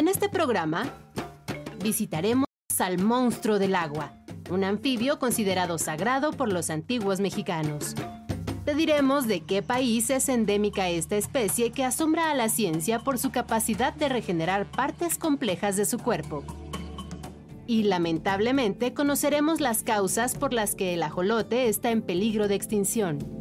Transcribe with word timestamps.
En 0.00 0.08
este 0.08 0.30
programa 0.30 0.90
visitaremos 1.84 2.46
al 2.78 2.96
monstruo 2.96 3.58
del 3.58 3.74
agua, 3.74 4.14
un 4.48 4.64
anfibio 4.64 5.18
considerado 5.18 5.76
sagrado 5.76 6.32
por 6.32 6.50
los 6.50 6.70
antiguos 6.70 7.20
mexicanos. 7.20 7.94
Te 8.64 8.74
diremos 8.74 9.26
de 9.26 9.42
qué 9.42 9.60
país 9.60 10.08
es 10.08 10.30
endémica 10.30 10.88
esta 10.88 11.18
especie 11.18 11.72
que 11.72 11.84
asombra 11.84 12.30
a 12.30 12.34
la 12.34 12.48
ciencia 12.48 13.00
por 13.00 13.18
su 13.18 13.30
capacidad 13.30 13.92
de 13.92 14.08
regenerar 14.08 14.64
partes 14.70 15.18
complejas 15.18 15.76
de 15.76 15.84
su 15.84 15.98
cuerpo. 15.98 16.44
Y 17.66 17.82
lamentablemente 17.82 18.94
conoceremos 18.94 19.60
las 19.60 19.82
causas 19.82 20.34
por 20.34 20.54
las 20.54 20.74
que 20.74 20.94
el 20.94 21.02
ajolote 21.02 21.68
está 21.68 21.90
en 21.90 22.00
peligro 22.00 22.48
de 22.48 22.54
extinción. 22.54 23.39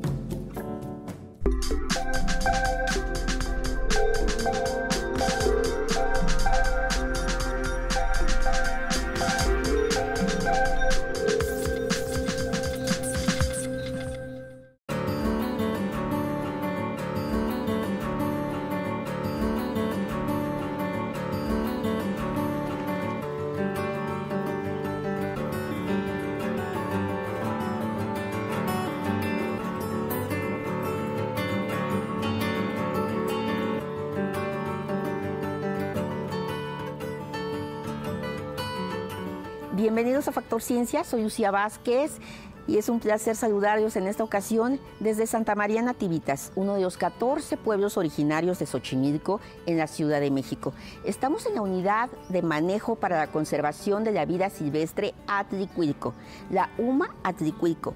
Bienvenidos 39.79 40.27
a 40.27 40.33
Factor 40.33 40.61
Ciencia, 40.61 41.05
soy 41.05 41.23
Lucía 41.23 41.51
Vázquez 41.51 42.19
y 42.67 42.79
es 42.79 42.89
un 42.89 42.99
placer 42.99 43.37
saludarlos 43.37 43.95
en 43.95 44.07
esta 44.07 44.25
ocasión 44.25 44.77
desde 44.99 45.25
Santa 45.25 45.55
María 45.55 45.81
Nativitas, 45.81 46.51
uno 46.57 46.75
de 46.75 46.81
los 46.81 46.97
14 46.97 47.55
pueblos 47.55 47.95
originarios 47.95 48.59
de 48.59 48.65
Xochimilco 48.65 49.39
en 49.67 49.77
la 49.77 49.87
Ciudad 49.87 50.19
de 50.19 50.31
México. 50.31 50.73
Estamos 51.05 51.45
en 51.45 51.55
la 51.55 51.61
unidad 51.61 52.09
de 52.27 52.41
manejo 52.41 52.97
para 52.97 53.19
la 53.19 53.27
conservación 53.27 54.03
de 54.03 54.11
la 54.11 54.25
vida 54.25 54.49
silvestre 54.49 55.13
Atlicuilco, 55.27 56.13
la 56.51 56.71
UMA 56.77 57.15
Atlicuilco 57.23 57.95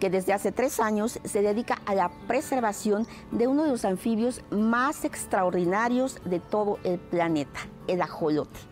que 0.00 0.10
desde 0.10 0.34
hace 0.34 0.52
tres 0.52 0.80
años 0.80 1.18
se 1.24 1.40
dedica 1.40 1.80
a 1.86 1.94
la 1.94 2.10
preservación 2.26 3.06
de 3.30 3.46
uno 3.46 3.62
de 3.62 3.70
los 3.70 3.86
anfibios 3.86 4.42
más 4.50 5.06
extraordinarios 5.06 6.18
de 6.26 6.40
todo 6.40 6.78
el 6.84 6.98
planeta, 6.98 7.60
el 7.86 8.02
ajolote. 8.02 8.71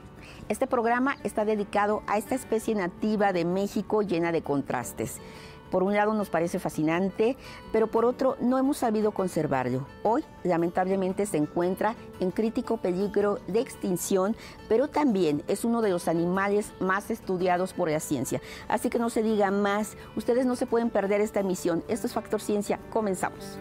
Este 0.50 0.66
programa 0.66 1.16
está 1.22 1.44
dedicado 1.44 2.02
a 2.08 2.18
esta 2.18 2.34
especie 2.34 2.74
nativa 2.74 3.32
de 3.32 3.44
México 3.44 4.02
llena 4.02 4.32
de 4.32 4.42
contrastes. 4.42 5.20
Por 5.70 5.84
un 5.84 5.94
lado 5.94 6.12
nos 6.12 6.28
parece 6.28 6.58
fascinante, 6.58 7.36
pero 7.70 7.86
por 7.86 8.04
otro 8.04 8.36
no 8.40 8.58
hemos 8.58 8.78
sabido 8.78 9.12
conservarlo. 9.12 9.86
Hoy 10.02 10.24
lamentablemente 10.42 11.24
se 11.26 11.36
encuentra 11.36 11.94
en 12.18 12.32
crítico 12.32 12.78
peligro 12.78 13.38
de 13.46 13.60
extinción, 13.60 14.34
pero 14.68 14.88
también 14.88 15.44
es 15.46 15.64
uno 15.64 15.82
de 15.82 15.90
los 15.90 16.08
animales 16.08 16.72
más 16.80 17.12
estudiados 17.12 17.72
por 17.72 17.88
la 17.88 18.00
ciencia. 18.00 18.40
Así 18.66 18.90
que 18.90 18.98
no 18.98 19.08
se 19.08 19.22
diga 19.22 19.52
más, 19.52 19.96
ustedes 20.16 20.46
no 20.46 20.56
se 20.56 20.66
pueden 20.66 20.90
perder 20.90 21.20
esta 21.20 21.38
emisión. 21.38 21.84
Esto 21.86 22.08
es 22.08 22.12
Factor 22.12 22.40
Ciencia, 22.40 22.80
comenzamos. 22.90 23.56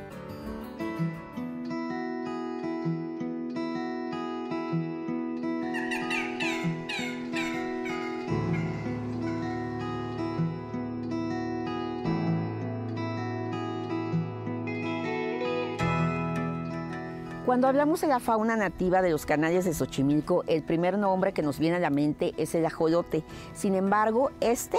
Cuando 17.50 17.68
hablamos 17.68 18.02
de 18.02 18.08
la 18.08 18.20
fauna 18.20 18.56
nativa 18.56 19.02
de 19.02 19.10
los 19.10 19.26
canales 19.26 19.66
de 19.66 19.74
Xochimilco, 19.74 20.44
el 20.46 20.62
primer 20.62 21.00
nombre 21.00 21.34
que 21.34 21.42
nos 21.42 21.58
viene 21.58 21.78
a 21.78 21.80
la 21.80 21.90
mente 21.90 22.36
es 22.38 22.54
el 22.54 22.64
ajolote. 22.64 23.24
Sin 23.56 23.74
embargo, 23.74 24.30
este 24.40 24.78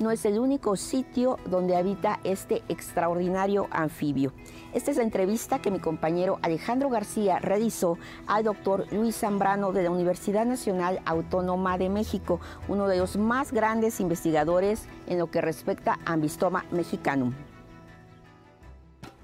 no 0.00 0.10
es 0.10 0.26
el 0.26 0.38
único 0.38 0.76
sitio 0.76 1.38
donde 1.46 1.76
habita 1.76 2.20
este 2.22 2.62
extraordinario 2.68 3.68
anfibio. 3.70 4.34
Esta 4.74 4.90
es 4.90 4.98
la 4.98 5.02
entrevista 5.02 5.60
que 5.60 5.70
mi 5.70 5.78
compañero 5.78 6.38
Alejandro 6.42 6.90
García 6.90 7.38
realizó 7.38 7.96
al 8.26 8.44
doctor 8.44 8.84
Luis 8.92 9.16
Zambrano 9.16 9.72
de 9.72 9.84
la 9.84 9.90
Universidad 9.90 10.44
Nacional 10.44 11.00
Autónoma 11.06 11.78
de 11.78 11.88
México, 11.88 12.38
uno 12.68 12.86
de 12.86 12.98
los 12.98 13.16
más 13.16 13.50
grandes 13.50 13.98
investigadores 13.98 14.84
en 15.06 15.18
lo 15.18 15.30
que 15.30 15.40
respecta 15.40 15.98
a 16.04 16.12
Ambistoma 16.12 16.66
mexicanum. 16.70 17.32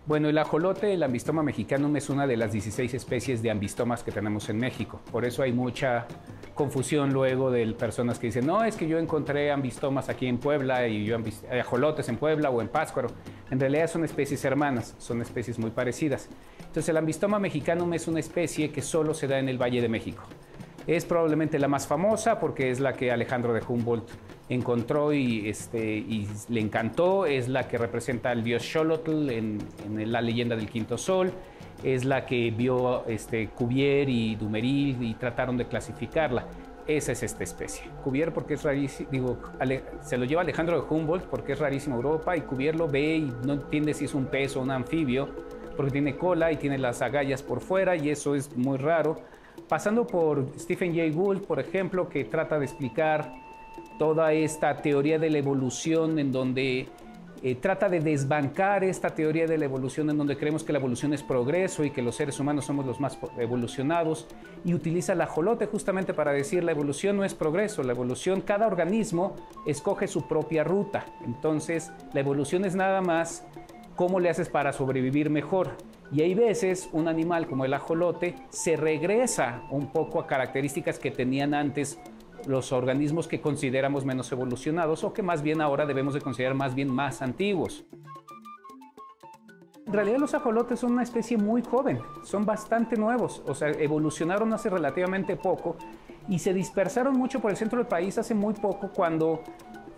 Bueno, 0.06 0.28
el 0.28 0.38
ajolote, 0.38 0.94
el 0.94 1.02
ambistoma 1.02 1.42
mexicanum, 1.42 1.96
es 1.96 2.08
una 2.10 2.28
de 2.28 2.36
las 2.36 2.52
16 2.52 2.94
especies 2.94 3.42
de 3.42 3.50
ambistomas 3.50 4.04
que 4.04 4.12
tenemos 4.12 4.48
en 4.48 4.56
México. 4.56 5.00
Por 5.10 5.24
eso 5.24 5.42
hay 5.42 5.50
mucha 5.50 6.06
confusión 6.54 7.12
luego 7.12 7.50
de 7.50 7.66
personas 7.72 8.20
que 8.20 8.28
dicen, 8.28 8.46
no, 8.46 8.62
es 8.62 8.76
que 8.76 8.86
yo 8.86 9.00
encontré 9.00 9.50
ambistomas 9.50 10.08
aquí 10.08 10.28
en 10.28 10.38
Puebla 10.38 10.86
y 10.86 11.06
yo 11.06 11.18
ajolotes 11.58 12.08
en 12.08 12.18
Puebla 12.18 12.50
o 12.50 12.62
en 12.62 12.68
Pátzcuaro. 12.68 13.08
En 13.50 13.58
realidad 13.58 13.88
son 13.88 14.04
especies 14.04 14.44
hermanas, 14.44 14.94
son 14.98 15.20
especies 15.22 15.58
muy 15.58 15.72
parecidas. 15.72 16.28
Entonces 16.60 16.88
el 16.88 16.98
ambistoma 16.98 17.40
mexicanum 17.40 17.92
es 17.92 18.06
una 18.06 18.20
especie 18.20 18.70
que 18.70 18.82
solo 18.82 19.12
se 19.12 19.26
da 19.26 19.40
en 19.40 19.48
el 19.48 19.60
Valle 19.60 19.82
de 19.82 19.88
México. 19.88 20.22
Es 20.86 21.04
probablemente 21.04 21.58
la 21.58 21.66
más 21.66 21.86
famosa 21.86 22.38
porque 22.38 22.70
es 22.70 22.78
la 22.78 22.92
que 22.92 23.10
Alejandro 23.10 23.52
de 23.52 23.60
Humboldt 23.66 24.08
encontró 24.48 25.12
y, 25.12 25.48
este, 25.48 26.04
le 26.48 26.60
encantó. 26.60 27.26
Es 27.26 27.48
la 27.48 27.66
que 27.66 27.76
representa 27.76 28.30
al 28.30 28.44
dios 28.44 28.62
Xolotl 28.62 29.30
en, 29.30 29.58
la 29.88 30.20
leyenda 30.20 30.54
del 30.54 30.70
Quinto 30.70 30.96
Sol. 30.96 31.32
Es 31.82 32.04
la 32.04 32.24
que 32.24 32.52
vio 32.52 33.04
este, 33.06 33.48
Cuvier 33.48 34.08
y 34.08 34.36
Dumeril 34.36 35.02
y 35.02 35.14
trataron 35.14 35.56
de 35.56 35.66
clasificarla. 35.66 36.46
Esa 36.86 37.10
es 37.10 37.24
esta 37.24 37.42
especie. 37.42 37.90
Cuvier 38.04 38.32
porque 38.32 38.54
es 38.54 38.62
rarísimo, 38.62 39.10
digo, 39.10 39.38
se 40.02 40.16
lo 40.16 40.24
lleva 40.24 40.42
Alejandro 40.42 40.80
de 40.80 40.86
Humboldt 40.88 41.24
porque 41.24 41.54
es 41.54 41.58
rarísimo 41.58 41.96
Europa 41.96 42.36
y 42.36 42.42
Cuvier 42.42 42.76
lo 42.76 42.86
ve 42.86 43.16
y 43.16 43.32
no 43.44 43.54
entiende 43.54 43.92
si 43.92 44.04
es 44.04 44.14
un 44.14 44.26
pez 44.26 44.56
o 44.56 44.60
un 44.60 44.70
anfibio 44.70 45.28
porque 45.76 45.90
tiene 45.90 46.16
cola 46.16 46.52
y 46.52 46.56
tiene 46.56 46.78
las 46.78 47.02
agallas 47.02 47.42
por 47.42 47.60
fuera 47.60 47.96
y 47.96 48.08
eso 48.10 48.36
es 48.36 48.56
muy 48.56 48.78
raro 48.78 49.20
pasando 49.68 50.06
por 50.06 50.46
Stephen 50.58 50.94
Jay 50.94 51.10
Gould, 51.10 51.42
por 51.42 51.60
ejemplo, 51.60 52.08
que 52.08 52.24
trata 52.24 52.58
de 52.58 52.64
explicar 52.64 53.34
toda 53.98 54.32
esta 54.32 54.76
teoría 54.82 55.18
de 55.18 55.30
la 55.30 55.38
evolución 55.38 56.18
en 56.18 56.32
donde 56.32 56.88
eh, 57.42 57.54
trata 57.54 57.88
de 57.88 58.00
desbancar 58.00 58.82
esta 58.82 59.10
teoría 59.10 59.46
de 59.46 59.58
la 59.58 59.66
evolución 59.66 60.08
en 60.08 60.16
donde 60.16 60.36
creemos 60.36 60.64
que 60.64 60.72
la 60.72 60.78
evolución 60.78 61.12
es 61.12 61.22
progreso 61.22 61.84
y 61.84 61.90
que 61.90 62.00
los 62.00 62.16
seres 62.16 62.40
humanos 62.40 62.64
somos 62.64 62.86
los 62.86 62.98
más 62.98 63.18
evolucionados 63.38 64.26
y 64.64 64.72
utiliza 64.72 65.12
el 65.12 65.20
ajolote 65.20 65.66
justamente 65.66 66.14
para 66.14 66.32
decir 66.32 66.64
la 66.64 66.72
evolución 66.72 67.16
no 67.16 67.24
es 67.24 67.34
progreso, 67.34 67.82
la 67.82 67.92
evolución, 67.92 68.40
cada 68.40 68.66
organismo 68.66 69.36
escoge 69.66 70.08
su 70.08 70.26
propia 70.26 70.64
ruta. 70.64 71.04
Entonces, 71.24 71.92
la 72.14 72.20
evolución 72.20 72.64
es 72.64 72.74
nada 72.74 73.02
más 73.02 73.44
cómo 73.96 74.18
le 74.18 74.30
haces 74.30 74.48
para 74.48 74.72
sobrevivir 74.72 75.28
mejor. 75.28 75.72
Y 76.12 76.22
hay 76.22 76.34
veces 76.34 76.88
un 76.92 77.08
animal 77.08 77.46
como 77.46 77.64
el 77.64 77.74
ajolote 77.74 78.36
se 78.50 78.76
regresa 78.76 79.62
un 79.70 79.92
poco 79.92 80.20
a 80.20 80.26
características 80.26 80.98
que 80.98 81.10
tenían 81.10 81.54
antes 81.54 81.98
los 82.46 82.72
organismos 82.72 83.26
que 83.26 83.40
consideramos 83.40 84.04
menos 84.04 84.30
evolucionados 84.30 85.02
o 85.04 85.12
que 85.12 85.22
más 85.22 85.42
bien 85.42 85.60
ahora 85.60 85.84
debemos 85.84 86.14
de 86.14 86.20
considerar 86.20 86.54
más 86.54 86.74
bien 86.74 86.92
más 86.92 87.22
antiguos. 87.22 87.84
En 89.86 89.92
realidad 89.92 90.18
los 90.18 90.34
ajolotes 90.34 90.80
son 90.80 90.92
una 90.92 91.04
especie 91.04 91.36
muy 91.36 91.62
joven, 91.62 92.00
son 92.24 92.44
bastante 92.44 92.96
nuevos, 92.96 93.42
o 93.46 93.54
sea, 93.54 93.70
evolucionaron 93.70 94.52
hace 94.52 94.68
relativamente 94.68 95.36
poco 95.36 95.76
y 96.28 96.40
se 96.40 96.52
dispersaron 96.52 97.16
mucho 97.16 97.40
por 97.40 97.52
el 97.52 97.56
centro 97.56 97.78
del 97.78 97.86
país 97.86 98.18
hace 98.18 98.34
muy 98.34 98.54
poco 98.54 98.90
cuando 98.92 99.42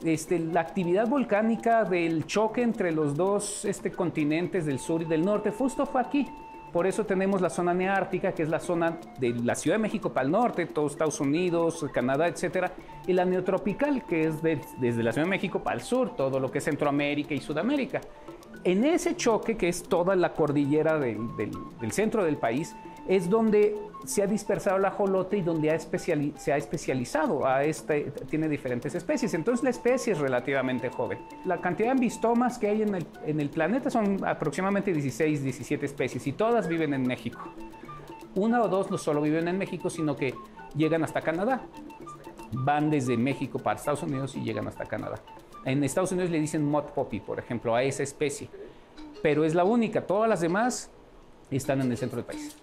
este, 0.05 0.39
la 0.39 0.61
actividad 0.61 1.09
volcánica 1.09 1.85
del 1.85 2.27
choque 2.27 2.63
entre 2.63 2.93
los 2.93 3.17
dos 3.17 3.65
este, 3.65 3.91
continentes 3.91 4.67
del 4.67 4.79
sur 4.79 5.03
y 5.03 5.05
del 5.05 5.25
norte 5.25 5.51
justo 5.51 5.87
fue 5.87 6.01
aquí. 6.01 6.27
Por 6.73 6.87
eso 6.87 7.07
tenemos 7.07 7.41
la 7.41 7.49
zona 7.49 7.73
neártica, 7.73 8.33
que 8.33 8.43
es 8.43 8.49
la 8.49 8.61
zona 8.61 8.99
de 9.19 9.31
la 9.31 9.55
Ciudad 9.55 9.77
de 9.79 9.83
México 9.83 10.13
para 10.13 10.27
el 10.27 10.33
norte, 10.33 10.67
todo 10.67 10.87
Estados 10.87 11.19
Unidos, 11.19 11.85
Canadá, 11.93 12.29
etcétera, 12.29 12.73
y 13.07 13.15
la 13.15 13.25
neotropical, 13.25 14.05
que 14.05 14.27
es 14.27 14.43
desde 14.43 15.03
la 15.03 15.13
Ciudad 15.13 15.27
de 15.27 15.31
México 15.31 15.63
para 15.63 15.77
el 15.77 15.83
sur, 15.83 16.15
todo 16.15 16.39
lo 16.39 16.51
que 16.51 16.59
es 16.59 16.65
Centroamérica 16.65 17.35
y 17.35 17.41
Sudamérica. 17.41 18.03
En 18.65 18.85
ese 18.85 19.17
choque, 19.17 19.57
que 19.57 19.69
es 19.69 19.83
toda 19.83 20.15
la 20.15 20.35
cordillera 20.35 20.99
del 20.99 21.93
centro 21.93 22.23
del 22.23 22.37
país, 22.37 22.77
es 23.09 23.31
donde 23.31 23.75
se 24.05 24.23
ha 24.23 24.27
dispersado 24.27 24.77
el 24.77 24.85
ajolote 24.85 25.39
y 25.39 25.43
donde 25.43 25.77
se 26.37 26.53
ha 26.53 26.57
especializado. 26.57 27.49
Este, 27.59 28.13
tiene 28.29 28.49
diferentes 28.49 28.95
especies. 28.95 29.33
Entonces 29.35 29.65
la 29.65 29.71
especie 29.71 30.13
es 30.13 30.19
relativamente 30.19 30.91
joven. 30.91 31.19
La 31.47 31.61
cantidad 31.61 31.89
de 31.89 31.93
ambistomas 31.93 32.59
que 32.59 32.69
hay 32.69 32.83
en 32.83 32.95
el, 32.95 33.07
en 33.27 33.41
el 33.41 33.49
planeta 33.49 33.91
son 33.91 34.25
aproximadamente 34.27 34.93
16, 34.93 35.43
17 35.43 35.87
especies 35.87 36.27
y 36.27 36.33
todas 36.33 36.69
viven 36.69 36.93
en 36.95 37.03
México. 37.03 37.41
una 38.35 38.63
o 38.63 38.69
dos 38.69 38.91
no 38.91 38.99
solo 38.99 39.23
viven 39.23 39.49
en 39.49 39.59
México, 39.59 39.89
sino 39.89 40.15
que 40.15 40.35
llegan 40.77 41.03
hasta 41.03 41.23
Canadá. 41.23 41.63
Van 42.53 42.91
desde 42.91 43.17
México 43.17 43.59
para 43.59 43.79
Estados 43.79 44.03
Unidos 44.03 44.37
y 44.37 44.43
llegan 44.43 44.69
hasta 44.69 44.85
Canadá. 44.85 45.17
En 45.65 45.83
Estados 45.83 46.13
Unidos 46.13 46.31
le 46.31 46.41
dicen 46.41 46.65
mud 46.65 46.85
poppy, 46.95 47.21
por 47.21 47.39
ejemplo, 47.39 47.75
a 47.75 47.83
esa 47.83 48.03
especie. 48.03 48.49
Pero 49.23 49.45
es 49.45 49.55
la 49.55 49.65
única, 49.65 50.07
todas 50.07 50.29
las 50.29 50.41
demás 50.41 50.91
están 51.51 51.81
en 51.81 51.91
el 51.91 51.97
centro 51.97 52.17
del 52.17 52.27
país. 52.27 52.57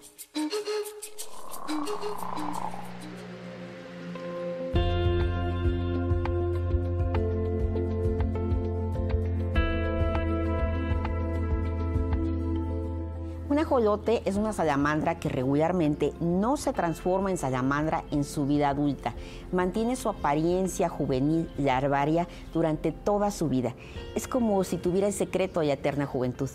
Es 13.86 14.34
una 14.34 14.52
salamandra 14.52 15.20
que 15.20 15.28
regularmente 15.28 16.12
no 16.18 16.56
se 16.56 16.72
transforma 16.72 17.30
en 17.30 17.38
salamandra 17.38 18.02
en 18.10 18.24
su 18.24 18.44
vida 18.44 18.70
adulta. 18.70 19.14
Mantiene 19.52 19.94
su 19.94 20.08
apariencia 20.08 20.88
juvenil 20.88 21.48
larvaria 21.56 22.26
durante 22.52 22.90
toda 22.90 23.30
su 23.30 23.48
vida. 23.48 23.74
Es 24.16 24.26
como 24.26 24.64
si 24.64 24.76
tuviera 24.76 25.06
el 25.06 25.12
secreto 25.12 25.60
de 25.60 25.70
eterna 25.70 26.04
juventud. 26.04 26.50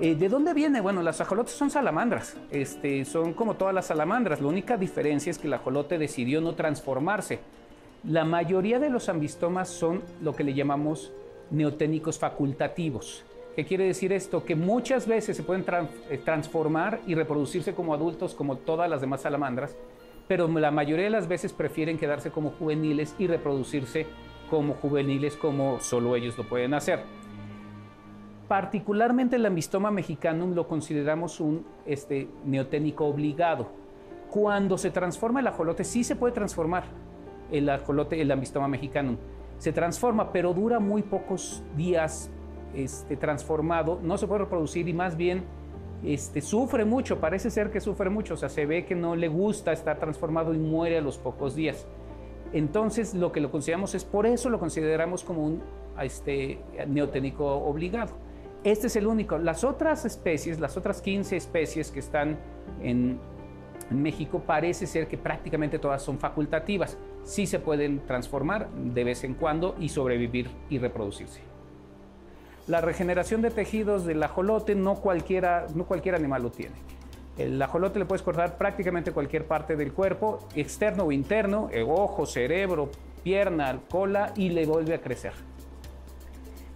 Eh, 0.00 0.16
¿De 0.16 0.28
dónde 0.28 0.54
viene? 0.54 0.80
Bueno, 0.80 1.02
las 1.02 1.20
ajolotes 1.20 1.54
son 1.54 1.70
salamandras, 1.70 2.36
este, 2.50 3.04
son 3.04 3.32
como 3.32 3.54
todas 3.54 3.72
las 3.72 3.86
salamandras. 3.86 4.40
La 4.40 4.48
única 4.48 4.76
diferencia 4.76 5.30
es 5.30 5.38
que 5.38 5.46
el 5.46 5.54
ajolote 5.54 5.98
decidió 5.98 6.40
no 6.40 6.56
transformarse. 6.56 7.38
La 8.02 8.24
mayoría 8.24 8.80
de 8.80 8.90
los 8.90 9.08
ambistomas 9.08 9.68
son 9.68 10.02
lo 10.20 10.34
que 10.34 10.42
le 10.42 10.52
llamamos 10.52 11.12
neoténicos 11.50 12.18
facultativos. 12.18 13.24
¿Qué 13.56 13.64
quiere 13.64 13.84
decir 13.84 14.12
esto? 14.12 14.44
Que 14.44 14.56
muchas 14.56 15.06
veces 15.06 15.36
se 15.36 15.44
pueden 15.44 15.64
eh, 16.10 16.18
transformar 16.18 17.00
y 17.06 17.14
reproducirse 17.14 17.72
como 17.74 17.94
adultos 17.94 18.34
como 18.34 18.56
todas 18.56 18.90
las 18.90 19.00
demás 19.00 19.22
salamandras, 19.22 19.76
pero 20.26 20.48
la 20.48 20.70
mayoría 20.70 21.04
de 21.04 21.10
las 21.10 21.28
veces 21.28 21.52
prefieren 21.52 21.98
quedarse 21.98 22.30
como 22.30 22.50
juveniles 22.50 23.14
y 23.18 23.28
reproducirse 23.28 24.06
como 24.50 24.74
juveniles 24.74 25.36
como 25.36 25.80
solo 25.80 26.16
ellos 26.16 26.36
lo 26.36 26.44
pueden 26.44 26.74
hacer. 26.74 27.00
Particularmente 28.48 29.36
el 29.36 29.46
ambistoma 29.46 29.90
mexicanum 29.90 30.54
lo 30.54 30.68
consideramos 30.68 31.40
un 31.40 31.64
este, 31.86 32.28
neoténico 32.44 33.06
obligado. 33.06 33.68
Cuando 34.30 34.76
se 34.78 34.90
transforma 34.90 35.40
el 35.40 35.46
ajolote, 35.46 35.84
sí 35.84 36.04
se 36.04 36.16
puede 36.16 36.34
transformar 36.34 36.84
el 37.50 37.68
ajolote, 37.68 38.20
el 38.20 38.30
ambistoma 38.30 38.68
mexicanum. 38.68 39.16
Se 39.58 39.72
transforma, 39.72 40.32
pero 40.32 40.52
dura 40.52 40.80
muy 40.80 41.02
pocos 41.02 41.62
días 41.76 42.30
este, 42.74 43.16
transformado, 43.16 44.00
no 44.02 44.18
se 44.18 44.26
puede 44.26 44.40
reproducir 44.40 44.88
y 44.88 44.92
más 44.92 45.16
bien 45.16 45.44
este, 46.04 46.40
sufre 46.40 46.84
mucho, 46.84 47.20
parece 47.20 47.50
ser 47.50 47.70
que 47.70 47.80
sufre 47.80 48.10
mucho, 48.10 48.34
o 48.34 48.36
sea, 48.36 48.48
se 48.48 48.66
ve 48.66 48.84
que 48.84 48.94
no 48.94 49.16
le 49.16 49.28
gusta 49.28 49.72
estar 49.72 49.98
transformado 49.98 50.52
y 50.52 50.58
muere 50.58 50.98
a 50.98 51.00
los 51.00 51.18
pocos 51.18 51.54
días. 51.54 51.86
Entonces, 52.52 53.14
lo 53.14 53.32
que 53.32 53.40
lo 53.40 53.50
consideramos 53.50 53.94
es, 53.94 54.04
por 54.04 54.26
eso 54.26 54.48
lo 54.48 54.60
consideramos 54.60 55.24
como 55.24 55.44
un 55.44 55.62
este, 56.00 56.60
neoténico 56.86 57.44
obligado. 57.46 58.12
Este 58.62 58.86
es 58.86 58.96
el 58.96 59.06
único. 59.06 59.38
Las 59.38 59.64
otras 59.64 60.04
especies, 60.04 60.60
las 60.60 60.76
otras 60.76 61.02
15 61.02 61.36
especies 61.36 61.90
que 61.90 62.00
están 62.00 62.38
en, 62.82 63.18
México, 63.90 64.42
parece 64.46 64.86
ser 64.86 65.06
que 65.08 65.18
prácticamente 65.18 65.78
todas 65.78 66.00
son 66.00 66.18
facultativas. 66.18 66.96
Sí 67.24 67.46
se 67.46 67.58
pueden 67.58 68.00
transformar 68.06 68.68
de 68.70 69.04
vez 69.04 69.24
en 69.24 69.34
cuando 69.34 69.74
y 69.78 69.88
sobrevivir 69.88 70.50
y 70.68 70.78
reproducirse. 70.78 71.40
La 72.66 72.80
regeneración 72.80 73.42
de 73.42 73.50
tejidos 73.50 74.04
del 74.04 74.22
ajolote 74.22 74.74
no, 74.74 74.96
cualquiera, 74.96 75.66
no 75.74 75.84
cualquier 75.84 76.14
animal 76.14 76.42
lo 76.42 76.50
tiene. 76.50 76.76
El 77.36 77.60
ajolote 77.60 77.98
le 77.98 78.04
puedes 78.04 78.22
cortar 78.22 78.56
prácticamente 78.56 79.12
cualquier 79.12 79.46
parte 79.46 79.76
del 79.76 79.92
cuerpo, 79.92 80.46
externo 80.54 81.04
o 81.04 81.12
interno, 81.12 81.68
eh, 81.72 81.82
ojo, 81.82 82.26
cerebro, 82.26 82.90
pierna, 83.22 83.80
cola, 83.90 84.32
y 84.36 84.50
le 84.50 84.66
vuelve 84.66 84.94
a 84.94 85.00
crecer. 85.00 85.32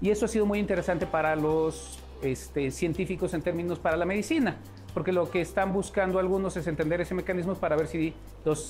Y 0.00 0.10
eso 0.10 0.24
ha 0.24 0.28
sido 0.28 0.46
muy 0.46 0.58
interesante 0.58 1.06
para 1.06 1.36
los 1.36 1.98
este, 2.22 2.70
científicos 2.70 3.34
en 3.34 3.42
términos 3.42 3.78
para 3.78 3.96
la 3.96 4.04
medicina, 4.04 4.56
porque 4.98 5.12
lo 5.12 5.30
que 5.30 5.40
están 5.40 5.72
buscando 5.72 6.18
algunos 6.18 6.56
es 6.56 6.66
entender 6.66 7.00
ese 7.00 7.14
mecanismo 7.14 7.54
para 7.54 7.76
ver 7.76 7.86
si 7.86 8.14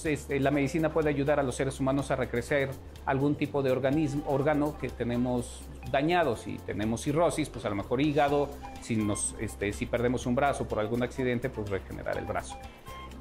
este, 0.05 0.39
la 0.41 0.51
medicina 0.51 0.93
puede 0.93 1.09
ayudar 1.09 1.41
a 1.41 1.43
los 1.43 1.57
seres 1.57 1.81
humanos 1.81 2.11
a 2.11 2.17
recrecer 2.17 2.69
algún 3.07 3.35
tipo 3.35 3.63
de 3.63 3.71
organismo, 3.71 4.25
órgano 4.27 4.77
que 4.79 4.91
tenemos 4.91 5.63
dañado. 5.91 6.37
Si 6.37 6.59
tenemos 6.59 7.01
cirrosis, 7.01 7.49
pues 7.49 7.65
a 7.65 7.71
lo 7.71 7.77
mejor 7.77 8.03
hígado, 8.03 8.51
si, 8.83 8.97
nos, 8.97 9.37
este, 9.41 9.73
si 9.73 9.87
perdemos 9.87 10.27
un 10.27 10.35
brazo 10.35 10.69
por 10.69 10.81
algún 10.81 11.03
accidente, 11.03 11.49
pues 11.49 11.71
regenerar 11.71 12.19
el 12.19 12.27
brazo. 12.27 12.59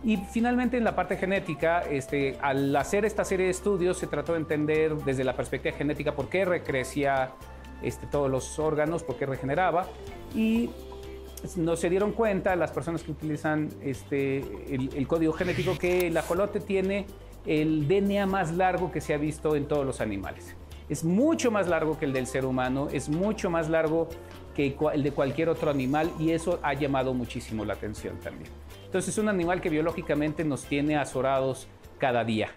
Y 0.04 0.18
finalmente 0.18 0.76
en 0.76 0.84
la 0.84 0.94
parte 0.94 1.16
genética, 1.16 1.84
este, 1.84 2.38
al 2.42 2.76
hacer 2.76 3.06
esta 3.06 3.24
serie 3.24 3.46
de 3.46 3.52
estudios 3.52 3.98
se 3.98 4.08
trató 4.08 4.34
de 4.34 4.40
entender 4.40 4.98
desde 4.98 5.24
la 5.24 5.34
perspectiva 5.34 5.74
genética 5.74 6.14
por 6.14 6.28
qué 6.28 6.44
recrecía 6.44 7.32
este, 7.82 8.06
todos 8.08 8.30
los 8.30 8.60
órganos 8.60 9.04
porque 9.04 9.26
regeneraba 9.26 9.88
y 10.36 10.72
no 11.56 11.76
se 11.76 11.90
dieron 11.90 12.12
cuenta 12.12 12.56
las 12.56 12.72
personas 12.72 13.04
que 13.04 13.12
utilizan 13.12 13.70
este, 13.82 14.38
el, 14.74 15.08
código 15.08 15.34
genético 15.34 15.78
que 15.78 16.08
el 16.08 16.18
ajolote 16.18 16.60
tiene 16.60 17.06
el 17.46 17.88
DNA 17.88 18.26
más 18.26 18.54
largo 18.54 18.92
que 18.92 19.02
se 19.02 19.14
ha 19.14 19.18
visto 19.18 19.56
en 19.56 19.68
todos 19.68 19.86
los 19.86 20.02
animales. 20.02 20.56
Es 20.90 21.04
mucho 21.04 21.52
más 21.52 21.68
largo 21.68 21.98
que 21.98 22.06
el 22.06 22.14
del 22.14 22.28
ser 22.28 22.46
humano, 22.46 22.88
es 22.92 23.10
mucho 23.10 23.50
más 23.50 23.70
largo 23.70 24.08
que 24.56 24.76
el 24.94 25.04
de 25.04 25.12
cualquier 25.12 25.50
otro 25.50 25.70
animal 25.70 26.12
y 26.20 26.32
eso 26.32 26.60
ha 26.64 26.74
llamado 26.74 27.14
muchísimo 27.14 27.66
la 27.66 27.74
atención 27.74 28.18
también. 28.20 28.50
Entonces 28.86 29.14
es 29.14 29.18
un 29.18 29.30
animal 29.30 29.62
que 29.62 29.70
biológicamente 29.70 30.44
nos 30.44 30.66
tiene 30.66 30.98
azorados 30.98 31.68
cada 32.00 32.24
día. 32.24 32.50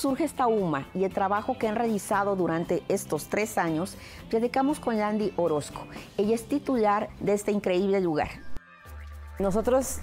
Surge 0.00 0.24
esta 0.24 0.46
UMA 0.46 0.86
y 0.94 1.04
el 1.04 1.12
trabajo 1.12 1.58
que 1.58 1.68
han 1.68 1.76
realizado 1.76 2.34
durante 2.34 2.82
estos 2.88 3.26
tres 3.26 3.58
años, 3.58 3.96
platicamos 4.30 4.80
con 4.80 4.96
Landy 4.96 5.34
Orozco. 5.36 5.82
Ella 6.16 6.34
es 6.34 6.48
titular 6.48 7.10
de 7.20 7.34
este 7.34 7.52
increíble 7.52 8.00
lugar. 8.00 8.28
Nosotros 9.38 9.98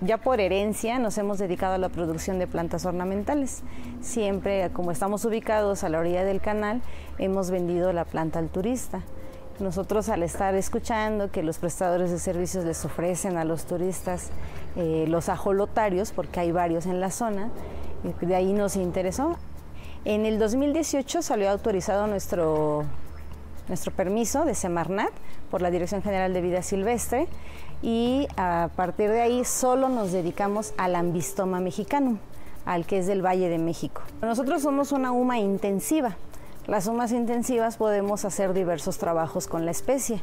ya 0.00 0.18
por 0.18 0.40
herencia 0.40 0.98
nos 0.98 1.18
hemos 1.18 1.38
dedicado 1.38 1.74
a 1.74 1.78
la 1.78 1.90
producción 1.90 2.38
de 2.38 2.46
plantas 2.46 2.86
ornamentales. 2.86 3.62
Siempre, 4.00 4.70
como 4.72 4.90
estamos 4.90 5.24
ubicados 5.26 5.84
a 5.84 5.90
la 5.90 5.98
orilla 6.00 6.24
del 6.24 6.40
canal, 6.40 6.80
hemos 7.18 7.50
vendido 7.50 7.92
la 7.92 8.06
planta 8.06 8.38
al 8.38 8.48
turista. 8.48 9.02
Nosotros 9.60 10.08
al 10.08 10.22
estar 10.22 10.54
escuchando 10.54 11.30
que 11.30 11.42
los 11.42 11.58
prestadores 11.58 12.10
de 12.10 12.18
servicios 12.18 12.64
les 12.64 12.82
ofrecen 12.86 13.36
a 13.36 13.44
los 13.44 13.66
turistas 13.66 14.30
eh, 14.76 15.04
los 15.08 15.28
ajolotarios, 15.28 16.12
porque 16.12 16.40
hay 16.40 16.52
varios 16.52 16.86
en 16.86 17.00
la 17.00 17.10
zona, 17.10 17.50
de 18.02 18.34
ahí 18.34 18.52
nos 18.52 18.76
interesó. 18.76 19.36
En 20.04 20.24
el 20.24 20.38
2018 20.38 21.22
salió 21.22 21.50
autorizado 21.50 22.06
nuestro, 22.06 22.84
nuestro 23.68 23.92
permiso 23.92 24.44
de 24.44 24.54
Semarnat 24.54 25.10
por 25.50 25.62
la 25.62 25.70
Dirección 25.70 26.02
General 26.02 26.32
de 26.32 26.40
Vida 26.40 26.62
Silvestre 26.62 27.28
y 27.82 28.28
a 28.36 28.70
partir 28.76 29.10
de 29.10 29.20
ahí 29.20 29.44
solo 29.44 29.88
nos 29.88 30.12
dedicamos 30.12 30.72
al 30.78 30.94
ambistoma 30.94 31.60
mexicano, 31.60 32.18
al 32.64 32.86
que 32.86 32.98
es 32.98 33.06
del 33.06 33.24
Valle 33.24 33.48
de 33.48 33.58
México. 33.58 34.02
Nosotros 34.22 34.62
somos 34.62 34.92
una 34.92 35.12
UMA 35.12 35.38
intensiva. 35.38 36.16
Las 36.66 36.86
UMAs 36.86 37.12
intensivas 37.12 37.76
podemos 37.76 38.24
hacer 38.24 38.52
diversos 38.52 38.98
trabajos 38.98 39.48
con 39.48 39.64
la 39.64 39.70
especie. 39.70 40.22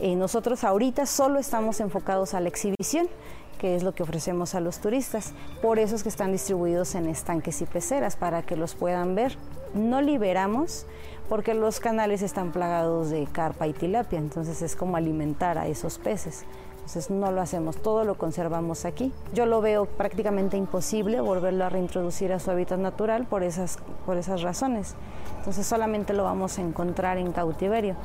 Eh, 0.00 0.14
nosotros 0.14 0.64
ahorita 0.64 1.06
solo 1.06 1.38
estamos 1.38 1.80
enfocados 1.80 2.34
a 2.34 2.40
la 2.40 2.48
exhibición 2.48 3.08
que 3.56 3.74
es 3.74 3.82
lo 3.82 3.94
que 3.94 4.02
ofrecemos 4.02 4.54
a 4.54 4.60
los 4.60 4.78
turistas. 4.78 5.32
Por 5.62 5.78
eso 5.78 5.96
es 5.96 6.02
que 6.02 6.08
están 6.08 6.32
distribuidos 6.32 6.94
en 6.94 7.08
estanques 7.08 7.60
y 7.62 7.66
peceras, 7.66 8.16
para 8.16 8.42
que 8.42 8.56
los 8.56 8.74
puedan 8.74 9.14
ver. 9.14 9.36
No 9.74 10.00
liberamos 10.00 10.86
porque 11.28 11.54
los 11.54 11.80
canales 11.80 12.22
están 12.22 12.52
plagados 12.52 13.10
de 13.10 13.26
carpa 13.26 13.66
y 13.66 13.72
tilapia, 13.72 14.18
entonces 14.18 14.62
es 14.62 14.76
como 14.76 14.96
alimentar 14.96 15.58
a 15.58 15.66
esos 15.66 15.98
peces. 15.98 16.44
Entonces 16.86 17.10
no 17.10 17.32
lo 17.32 17.40
hacemos, 17.40 17.82
todo 17.82 18.04
lo 18.04 18.16
conservamos 18.16 18.84
aquí. 18.84 19.12
Yo 19.34 19.44
lo 19.44 19.60
veo 19.60 19.86
prácticamente 19.86 20.56
imposible 20.56 21.20
volverlo 21.20 21.64
a 21.64 21.68
reintroducir 21.68 22.32
a 22.32 22.38
su 22.38 22.52
hábitat 22.52 22.78
natural 22.78 23.26
por 23.26 23.42
esas, 23.42 23.78
por 24.06 24.16
esas 24.16 24.42
razones. 24.42 24.94
Entonces 25.38 25.66
solamente 25.66 26.12
lo 26.12 26.22
vamos 26.22 26.58
a 26.58 26.62
encontrar 26.62 27.18
en 27.18 27.32
cautiverio. 27.32 27.96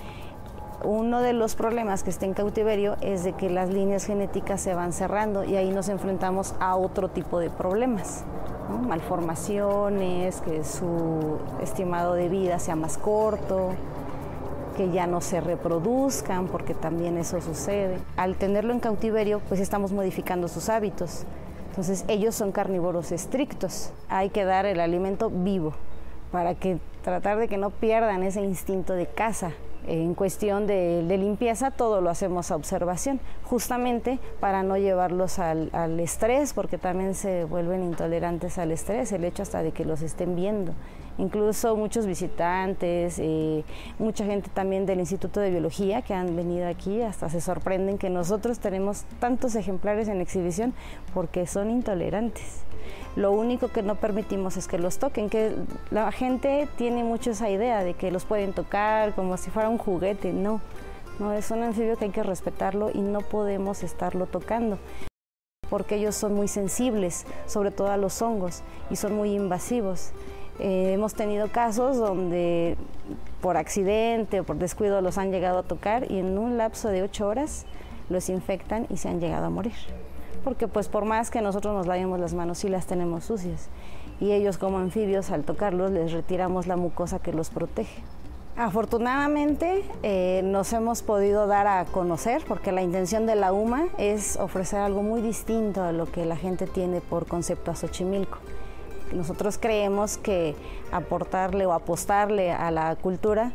Uno 0.83 1.21
de 1.21 1.33
los 1.33 1.55
problemas 1.55 2.01
que 2.01 2.09
está 2.09 2.25
en 2.25 2.33
cautiverio 2.33 2.97
es 3.01 3.23
de 3.23 3.33
que 3.33 3.49
las 3.51 3.69
líneas 3.69 4.05
genéticas 4.05 4.61
se 4.61 4.73
van 4.73 4.93
cerrando 4.93 5.43
y 5.43 5.55
ahí 5.55 5.69
nos 5.69 5.89
enfrentamos 5.89 6.55
a 6.59 6.75
otro 6.75 7.09
tipo 7.09 7.39
de 7.39 7.51
problemas, 7.51 8.23
malformaciones, 8.87 10.41
que 10.41 10.63
su 10.63 11.37
estimado 11.61 12.13
de 12.15 12.29
vida 12.29 12.57
sea 12.57 12.75
más 12.75 12.97
corto. 12.97 13.71
que 14.77 14.89
ya 14.89 15.05
no 15.05 15.19
se 15.19 15.41
reproduzcan, 15.41 16.47
porque 16.47 16.73
también 16.73 17.17
eso 17.17 17.41
sucede. 17.41 17.97
Al 18.15 18.35
tenerlo 18.35 18.71
en 18.73 18.79
cautiverio, 18.79 19.41
pues 19.49 19.59
estamos 19.59 19.91
modificando 19.91 20.47
sus 20.47 20.69
hábitos. 20.69 21.25
Entonces 21.69 22.05
ellos 22.07 22.35
son 22.35 22.51
carnívoros 22.51 23.11
estrictos. 23.11 23.91
Hay 24.09 24.29
que 24.29 24.45
dar 24.45 24.65
el 24.65 24.79
alimento 24.79 25.29
vivo 25.29 25.73
para 26.31 26.55
que 26.55 26.79
tratar 27.03 27.37
de 27.37 27.49
que 27.49 27.57
no 27.57 27.69
pierdan 27.69 28.23
ese 28.23 28.41
instinto 28.41 28.93
de 28.93 29.07
caza. 29.07 29.51
En 29.87 30.13
cuestión 30.13 30.67
de, 30.67 31.03
limpieza, 31.07 31.71
todo 31.71 32.01
lo 32.01 32.09
hacemos 32.09 32.51
a 32.51 32.55
observación, 32.55 33.19
justamente 33.43 34.19
para 34.39 34.63
no 34.63 34.77
llevarlos 34.77 35.39
al, 35.39 35.69
al, 35.73 35.99
estrés, 35.99 36.53
porque 36.53 36.77
también 36.77 37.15
se 37.15 37.45
vuelven 37.45 37.83
intolerantes 37.83 38.57
al 38.57 38.71
estrés, 38.71 39.11
el 39.11 39.23
hecho 39.23 39.43
hasta 39.43 39.63
de 39.63 39.71
que 39.71 39.85
los 39.85 40.01
estén 40.01 40.35
viendo 40.35 40.73
incluso 41.17 41.75
muchos 41.75 42.05
visitantes, 42.05 43.17
eh, 43.19 43.63
mucha 43.99 44.25
gente 44.25 44.49
también 44.53 44.85
del 44.85 44.99
Instituto 44.99 45.39
de 45.39 45.49
Biología 45.49 46.01
que 46.01 46.13
han 46.13 46.35
venido 46.35 46.67
aquí, 46.67 47.01
hasta 47.01 47.29
se 47.29 47.41
sorprenden 47.41 47.97
que 47.97 48.09
nosotros 48.09 48.59
tenemos 48.59 49.03
tantos 49.19 49.55
ejemplares 49.55 50.07
en 50.07 50.21
exhibición 50.21 50.73
porque 51.13 51.47
son 51.47 51.69
intolerantes. 51.69 52.63
Lo 53.15 53.31
único 53.31 53.67
que 53.67 53.83
no 53.83 53.95
permitimos 53.95 54.57
es 54.57 54.67
que 54.67 54.79
los 54.79 54.97
toquen, 54.97 55.29
que 55.29 55.53
la 55.91 56.11
gente 56.11 56.67
tiene 56.77 57.03
mucho 57.03 57.31
esa 57.31 57.49
idea 57.49 57.83
de 57.83 57.93
que 57.93 58.11
los 58.11 58.25
pueden 58.25 58.53
tocar 58.53 59.13
como 59.13 59.37
si 59.37 59.49
fuera 59.49 59.69
un 59.69 59.77
juguete, 59.77 60.33
no. 60.33 60.61
No, 61.19 61.33
es 61.33 61.51
un 61.51 61.61
anfibio 61.61 61.97
que 61.97 62.05
hay 62.05 62.11
que 62.11 62.23
respetarlo 62.23 62.89
y 62.91 62.99
no 62.99 63.19
podemos 63.19 63.83
estarlo 63.83 64.25
tocando 64.25 64.79
porque 65.71 65.95
ellos 65.95 66.15
son 66.15 66.33
muy 66.33 66.49
sensibles, 66.49 67.25
sobre 67.47 67.71
todo 67.71 67.91
a 67.91 67.97
los 67.97 68.21
hongos, 68.21 68.61
y 68.89 68.97
son 68.97 69.15
muy 69.15 69.33
invasivos. 69.33 70.11
Eh, 70.59 70.93
hemos 70.93 71.13
tenido 71.13 71.47
casos 71.47 71.97
donde 71.97 72.77
por 73.41 73.57
accidente 73.57 74.41
o 74.41 74.43
por 74.43 74.57
descuido 74.57 75.01
los 75.01 75.17
han 75.17 75.31
llegado 75.31 75.59
a 75.59 75.63
tocar 75.63 76.11
y 76.11 76.19
en 76.19 76.37
un 76.37 76.57
lapso 76.57 76.89
de 76.89 77.03
ocho 77.03 77.27
horas 77.27 77.65
los 78.09 78.29
infectan 78.29 78.85
y 78.89 78.97
se 78.97 79.09
han 79.09 79.19
llegado 79.19 79.45
a 79.45 79.49
morir. 79.49 79.73
Porque 80.43 80.67
pues 80.67 80.87
por 80.87 81.05
más 81.05 81.31
que 81.31 81.41
nosotros 81.41 81.73
nos 81.73 81.87
lavemos 81.87 82.19
las 82.19 82.33
manos, 82.33 82.59
sí 82.59 82.69
las 82.69 82.85
tenemos 82.85 83.25
sucias. 83.25 83.69
Y 84.19 84.31
ellos 84.31 84.57
como 84.57 84.77
anfibios 84.77 85.31
al 85.31 85.43
tocarlos 85.43 85.91
les 85.91 86.11
retiramos 86.11 86.67
la 86.67 86.75
mucosa 86.75 87.19
que 87.19 87.33
los 87.33 87.49
protege. 87.49 88.03
Afortunadamente 88.57 89.83
eh, 90.03 90.41
nos 90.43 90.73
hemos 90.73 91.01
podido 91.01 91.47
dar 91.47 91.67
a 91.67 91.85
conocer 91.85 92.43
porque 92.47 92.71
la 92.71 92.81
intención 92.81 93.25
de 93.25 93.35
la 93.35 93.53
UMA 93.53 93.85
es 93.97 94.37
ofrecer 94.37 94.79
algo 94.79 95.01
muy 95.01 95.21
distinto 95.21 95.83
a 95.83 95.91
lo 95.91 96.11
que 96.11 96.25
la 96.25 96.35
gente 96.35 96.67
tiene 96.67 97.01
por 97.01 97.27
concepto 97.27 97.71
a 97.71 97.75
Xochimilco. 97.75 98.37
Nosotros 99.13 99.57
creemos 99.57 100.17
que 100.17 100.55
aportarle 100.91 101.65
o 101.65 101.73
apostarle 101.73 102.51
a 102.51 102.71
la 102.71 102.95
cultura 102.95 103.51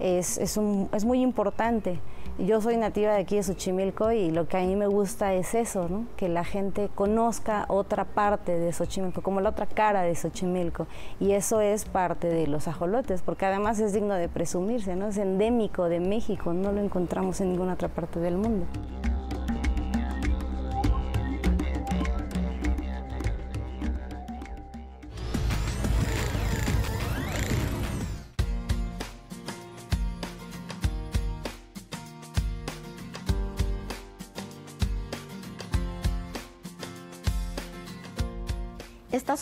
es, 0.00 0.38
es, 0.38 0.56
muy 1.04 1.22
importante. 1.22 2.00
Yo 2.38 2.60
soy 2.60 2.76
nativa 2.76 3.14
de 3.14 3.22
aquí 3.22 3.34
de 3.34 3.42
Xochimilco 3.42 4.12
y 4.12 4.30
lo 4.30 4.46
que 4.46 4.58
a 4.58 4.60
mí 4.60 4.76
me 4.76 4.86
gusta 4.86 5.34
es 5.34 5.56
eso, 5.56 5.88
que 6.16 6.28
la 6.28 6.44
gente 6.44 6.88
conozca 6.94 7.64
otra 7.68 8.04
parte 8.04 8.56
de 8.56 8.72
Xochimilco, 8.72 9.22
como 9.22 9.40
la 9.40 9.50
otra 9.50 9.66
cara 9.66 10.02
de 10.02 10.14
Xochimilco. 10.14 10.86
Y 11.18 11.32
eso 11.32 11.60
es 11.60 11.84
parte 11.84 12.28
de 12.28 12.46
los 12.46 12.68
ajolotes, 12.68 13.22
porque 13.22 13.46
además 13.46 13.80
es 13.80 13.92
digno 13.92 14.14
de 14.14 14.28
presumirse, 14.28 14.94
¿no? 14.94 15.08
es 15.08 15.16
endémico 15.16 15.88
de 15.88 15.98
México, 15.98 16.52
no 16.52 16.70
lo 16.70 16.80
encontramos 16.80 17.40
en 17.40 17.50
ninguna 17.50 17.74
otra 17.74 17.88
parte 17.88 18.20
del 18.20 18.36
mundo. 18.36 18.66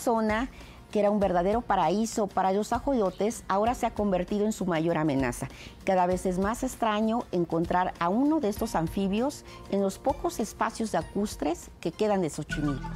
Zona, 0.06 0.48
que 0.92 1.00
era 1.00 1.10
un 1.10 1.18
verdadero 1.18 1.62
paraíso 1.62 2.28
para 2.28 2.52
los 2.52 2.72
ajolotes, 2.72 3.42
ahora 3.48 3.74
se 3.74 3.86
ha 3.86 3.90
convertido 3.90 4.46
en 4.46 4.52
su 4.52 4.64
mayor 4.64 4.98
amenaza. 4.98 5.48
Cada 5.84 6.06
vez 6.06 6.26
es 6.26 6.38
más 6.38 6.62
extraño 6.62 7.24
encontrar 7.32 7.92
a 7.98 8.08
uno 8.08 8.38
de 8.38 8.48
estos 8.48 8.76
anfibios 8.76 9.44
en 9.72 9.82
los 9.82 9.98
pocos 9.98 10.38
espacios 10.38 10.92
lacustres 10.92 11.70
que 11.80 11.90
quedan 11.90 12.22
de 12.22 12.30
Xochimilco. 12.30 12.88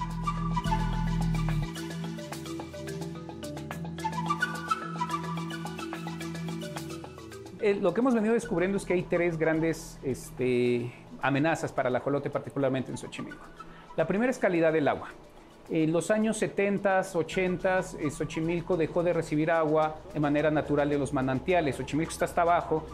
Eh, 7.60 7.74
lo 7.74 7.92
que 7.92 8.00
hemos 8.00 8.14
venido 8.14 8.34
descubriendo 8.34 8.76
es 8.76 8.84
que 8.84 8.94
hay 8.94 9.02
tres 9.02 9.36
grandes 9.36 9.98
este, 10.04 10.94
amenazas 11.20 11.72
para 11.72 11.88
el 11.88 11.96
ajolote, 11.96 12.30
particularmente 12.30 12.92
en 12.92 12.98
Xochimilco. 12.98 13.44
La 13.96 14.06
primera 14.06 14.30
es 14.30 14.38
calidad 14.38 14.72
del 14.72 14.86
agua. 14.86 15.08
En 15.72 15.92
los 15.92 16.10
años 16.10 16.36
70, 16.38 17.02
80, 17.14 17.80
eh, 18.00 18.10
Xochimilco 18.10 18.76
dejó 18.76 19.04
de 19.04 19.12
recibir 19.12 19.52
agua 19.52 19.94
de 20.12 20.18
manera 20.18 20.50
natural 20.50 20.88
de 20.88 20.98
los 20.98 21.12
manantiales. 21.12 21.76
Xochimilco 21.76 22.10
está 22.10 22.24
hasta 22.24 22.42
abajo 22.42 22.84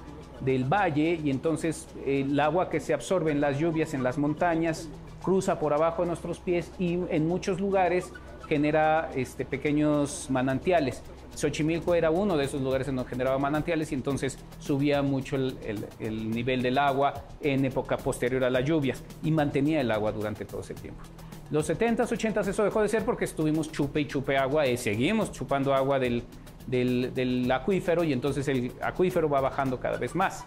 del 0.41 0.65
valle 0.65 1.19
y 1.25 1.31
entonces 1.31 1.89
el 2.05 2.39
agua 2.39 2.69
que 2.69 2.81
se 2.81 2.93
absorbe 2.93 3.33
en 3.33 3.41
las 3.41 3.59
lluvias 3.59 3.95
en 3.95 4.03
las 4.03 4.19
montañas 4.19 4.91
cruza 5.23 5.59
por 5.59 5.73
abajo 5.73 6.03
de 6.03 6.09
nuestros 6.09 6.39
pies 6.39 6.71
y 6.79 6.99
en 7.09 7.27
muchos 7.27 7.63
lugares 7.63 8.13
genera 8.47 9.11
este, 9.15 9.47
pequeños 9.47 10.29
manantiales. 10.29 11.03
Xochimilco 11.35 11.95
era 11.95 12.11
uno 12.11 12.37
de 12.37 12.45
esos 12.45 12.61
lugares 12.61 12.89
en 12.89 12.97
donde 12.97 13.09
generaba 13.09 13.39
manantiales 13.39 13.91
y 13.93 13.95
entonces 13.95 14.39
subía 14.59 15.01
mucho 15.01 15.37
el, 15.37 15.57
el 15.99 16.31
nivel 16.31 16.61
del 16.61 16.77
agua 16.77 17.25
en 17.41 17.65
época 17.65 17.97
posterior 17.97 18.45
a 18.45 18.51
las 18.51 18.67
lluvias 18.67 19.03
y 19.23 19.31
mantenía 19.31 19.81
el 19.81 19.91
agua 19.91 20.13
durante 20.13 20.45
todo 20.45 20.61
ese 20.61 20.75
tiempo. 20.75 21.03
Los 21.51 21.71
70s, 21.71 22.09
80s 22.09 22.49
eso 22.49 22.65
dejó 22.65 22.83
de 22.83 22.89
ser 22.89 23.05
porque 23.05 23.25
estuvimos 23.25 23.71
chupe 23.71 24.01
y 24.01 24.07
chupe 24.07 24.37
agua 24.37 24.67
y 24.67 24.77
seguimos 24.77 25.31
chupando 25.31 25.75
agua 25.75 26.01
del, 26.01 26.25
del, 26.67 27.51
acuífero 27.51 28.03
y 28.03 28.13
entonces 28.13 28.49
el 28.49 28.73
acuífero 28.83 29.29
va 29.29 29.41
bajando 29.41 29.79
cada 29.79 29.97
vez 29.97 30.15
más. 30.17 30.45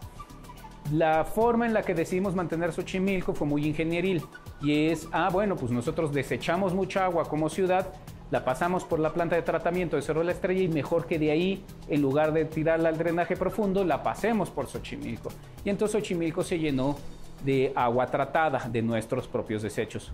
La 0.91 1.23
forma 1.23 1.65
en 1.65 1.73
la 1.73 1.83
que 1.83 1.93
decidimos 1.93 2.35
mantener 2.35 2.73
Xochimilco 2.73 3.33
fue 3.33 3.47
muy 3.47 3.65
ingenieril 3.65 4.23
y 4.61 4.87
es, 4.87 5.07
ah, 5.11 5.29
bueno, 5.31 5.55
pues 5.55 5.71
nosotros 5.71 6.13
desechamos 6.13 6.73
mucha 6.73 7.05
agua 7.05 7.25
como 7.25 7.47
ciudad, 7.47 7.93
la 8.31 8.43
pasamos 8.43 8.83
por 8.83 8.99
la 8.99 9.13
planta 9.13 9.35
de 9.35 9.41
tratamiento 9.41 9.95
de 9.95 10.01
Cerro 10.01 10.19
de 10.19 10.25
la 10.25 10.31
Estrella 10.33 10.61
y 10.61 10.67
mejor 10.67 11.05
que 11.05 11.17
de 11.17 11.31
ahí, 11.31 11.63
en 11.87 12.01
lugar 12.01 12.33
de 12.33 12.45
tirarla 12.45 12.89
al 12.89 12.97
drenaje 12.97 13.37
profundo, 13.37 13.85
la 13.85 14.03
pasemos 14.03 14.49
por 14.49 14.67
Xochimilco. 14.67 15.29
Y 15.63 15.69
entonces 15.69 16.01
Xochimilco 16.01 16.43
se 16.43 16.59
llenó 16.59 16.97
de 17.45 17.71
agua 17.75 18.07
tratada 18.07 18.67
de 18.67 18.81
nuestros 18.81 19.27
propios 19.27 19.61
desechos 19.61 20.11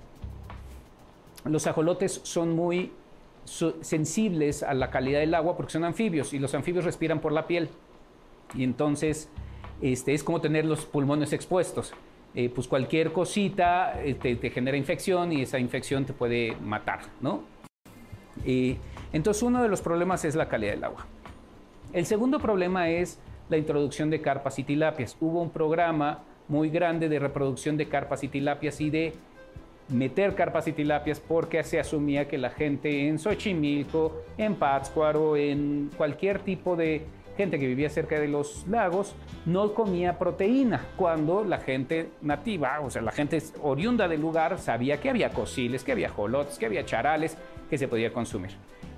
los 1.46 1.68
ajolotes 1.68 2.22
son 2.24 2.56
muy 2.56 2.92
sensibles 3.82 4.64
a 4.64 4.74
la 4.74 4.90
calidad 4.90 5.20
del 5.20 5.36
agua 5.36 5.56
porque 5.56 5.72
son 5.72 5.84
anfibios 5.84 6.34
y 6.34 6.40
los 6.40 6.54
anfibios 6.56 6.84
respiran 6.84 7.20
por 7.20 7.32
la 7.32 7.48
piel. 7.48 7.70
Y 8.56 8.64
entonces 8.64 9.30
este, 9.82 10.14
es 10.14 10.24
como 10.24 10.42
tener 10.42 10.66
los 10.66 10.86
pulmones 10.86 11.34
expuestos. 11.34 11.94
Eh, 12.34 12.50
pues 12.54 12.68
cualquier 12.68 13.14
cosita 13.14 14.02
eh, 14.04 14.16
te, 14.16 14.50
genera 14.50 14.76
infección 14.76 15.32
y 15.32 15.44
esa 15.44 15.58
infección 15.58 16.06
te 16.06 16.12
puede 16.12 16.56
matar, 16.62 17.00
¿no? 17.22 17.44
entonces 19.14 19.42
uno 19.42 19.64
de 19.64 19.70
los 19.70 19.82
problemas 19.82 20.26
es 20.26 20.36
la 20.36 20.50
calidad 20.50 20.74
del 20.74 20.84
agua. 20.84 21.06
El 21.94 22.06
segundo 22.06 22.40
problema 22.40 22.90
es 22.90 23.18
la 23.48 23.58
introducción 23.58 24.10
de 24.10 24.22
carpas 24.22 24.60
y 24.60 24.64
tilapias. 24.64 25.16
Hubo 25.22 25.42
un 25.42 25.50
programa 25.50 26.24
muy 26.50 26.70
grande 26.70 27.08
de 27.08 27.18
reproducción 27.18 27.78
de 27.78 27.88
carpas 27.88 28.24
y 28.26 28.28
tilapias 28.28 28.82
y 28.82 28.90
de 28.90 29.14
meter 29.90 30.36
carpas 30.36 30.68
y 30.68 30.74
tilapias 30.74 31.20
porque 31.20 31.64
se 31.64 31.80
asumía 31.80 32.28
que 32.28 32.38
la 32.38 32.50
gente 32.50 33.08
en 33.08 33.20
Xochimilco, 33.20 34.24
en 34.38 34.56
Pátzcuaro, 34.56 35.38
en 35.38 35.92
cualquier 35.96 36.40
tipo 36.40 36.76
de 36.76 37.06
gente 37.38 37.60
que 37.60 37.68
vivía 37.68 37.90
cerca 37.90 38.20
de 38.20 38.28
los 38.28 38.66
lagos 38.68 39.16
no 39.46 39.74
comía 39.74 40.18
proteína, 40.18 40.86
cuando 40.96 41.44
la 41.44 41.58
gente 41.58 42.10
nativa, 42.22 42.80
o 42.80 42.90
sea, 42.90 43.02
la 43.02 43.12
gente 43.12 43.42
oriunda 43.62 44.08
del 44.08 44.22
lugar 44.22 44.58
sabía 44.58 45.00
que 45.00 45.10
había 45.10 45.30
cociles, 45.30 45.84
que 45.84 45.92
había 45.92 46.10
jolotes, 46.10 46.58
que 46.58 46.66
había 46.66 46.86
charales 46.86 47.38
que 47.70 47.78
se 47.78 47.88
podía 47.88 48.14
consumir. 48.14 48.52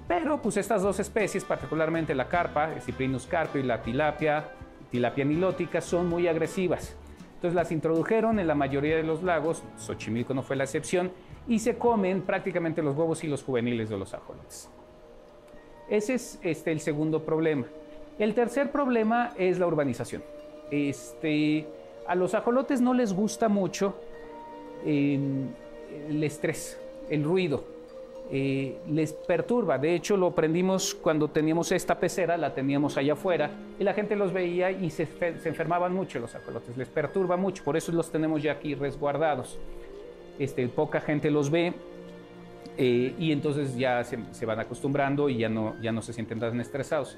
Pero 0.07 0.41
pues 0.41 0.55
estas 0.57 0.83
dos 0.83 0.99
especies, 0.99 1.43
particularmente 1.43 2.15
la 2.15 2.29
carpa, 2.29 2.71
el 2.73 2.81
Cyprinus 2.81 3.25
carpio 3.25 3.59
y 3.59 3.65
la 3.65 3.81
tilapia, 3.81 4.45
tilapia 4.89 5.25
nilótica, 5.25 5.81
son 5.81 6.07
muy 6.07 6.27
agresivas. 6.27 6.95
Entonces 7.37 7.53
las 7.53 7.71
introdujeron 7.71 8.39
en 8.39 8.47
la 8.47 8.55
mayoría 8.55 8.95
de 8.95 9.03
los 9.03 9.21
lagos, 9.21 9.61
Xochimilco 9.77 10.33
no 10.33 10.41
fue 10.41 10.55
la 10.55 10.63
excepción, 10.63 11.11
y 11.47 11.59
se 11.59 11.77
comen 11.77 12.23
prácticamente 12.23 12.81
los 12.81 12.95
huevos 12.95 13.23
y 13.23 13.27
los 13.27 13.43
juveniles 13.43 13.89
de 13.89 13.97
los 13.97 14.11
ajolotes. 14.15 14.71
Ese 15.87 16.15
es 16.15 16.39
este, 16.41 16.71
el 16.71 16.79
segundo 16.79 17.23
problema. 17.23 17.67
El 18.17 18.33
tercer 18.33 18.71
problema 18.71 19.33
es 19.37 19.59
la 19.59 19.67
urbanización. 19.67 20.23
Este, 20.71 21.67
a 22.07 22.15
los 22.15 22.33
ajolotes 22.33 22.81
no 22.81 22.95
les 22.95 23.13
gusta 23.13 23.49
mucho 23.49 23.93
em, 24.83 25.49
el 26.09 26.23
estrés, 26.23 26.79
el 27.07 27.23
ruido. 27.23 27.76
Eh, 28.29 28.79
les 28.89 29.13
perturba. 29.13 29.77
De 29.77 29.95
hecho, 29.95 30.17
lo 30.17 30.27
aprendimos 30.27 30.93
cuando 30.93 31.29
teníamos 31.29 31.71
esta 31.71 31.97
pecera, 31.97 32.35
la 32.35 32.53
teníamos 32.53 32.97
allá 32.97 33.13
afuera, 33.13 33.51
y 33.79 33.83
la 33.83 33.93
gente 33.93 34.17
los 34.17 34.33
veía 34.33 34.69
y 34.69 34.89
se, 34.89 35.07
enfermaban 35.45 35.93
mucho 35.93 36.19
los 36.19 36.35
ajolotes, 36.35 36.75
les 36.75 36.89
perturba 36.89 37.37
mucho, 37.37 37.63
por 37.63 37.77
eso 37.77 37.91
los 37.93 38.11
tenemos 38.11 38.43
ya 38.43 38.53
aquí 38.53 38.75
resguardados. 38.75 39.57
Este, 40.39 40.67
poca 40.67 40.99
gente 40.99 41.31
los 41.31 41.49
ve 41.49 41.73
eh, 42.77 43.15
y 43.17 43.31
entonces 43.31 43.75
ya 43.75 44.03
se, 44.03 44.45
van 44.45 44.59
acostumbrando 44.59 45.29
y 45.29 45.37
ya 45.37 45.49
no, 45.49 45.75
ya 45.81 45.91
no 45.91 46.01
se 46.01 46.11
sienten 46.11 46.39
tan 46.39 46.59
estresados. 46.59 47.17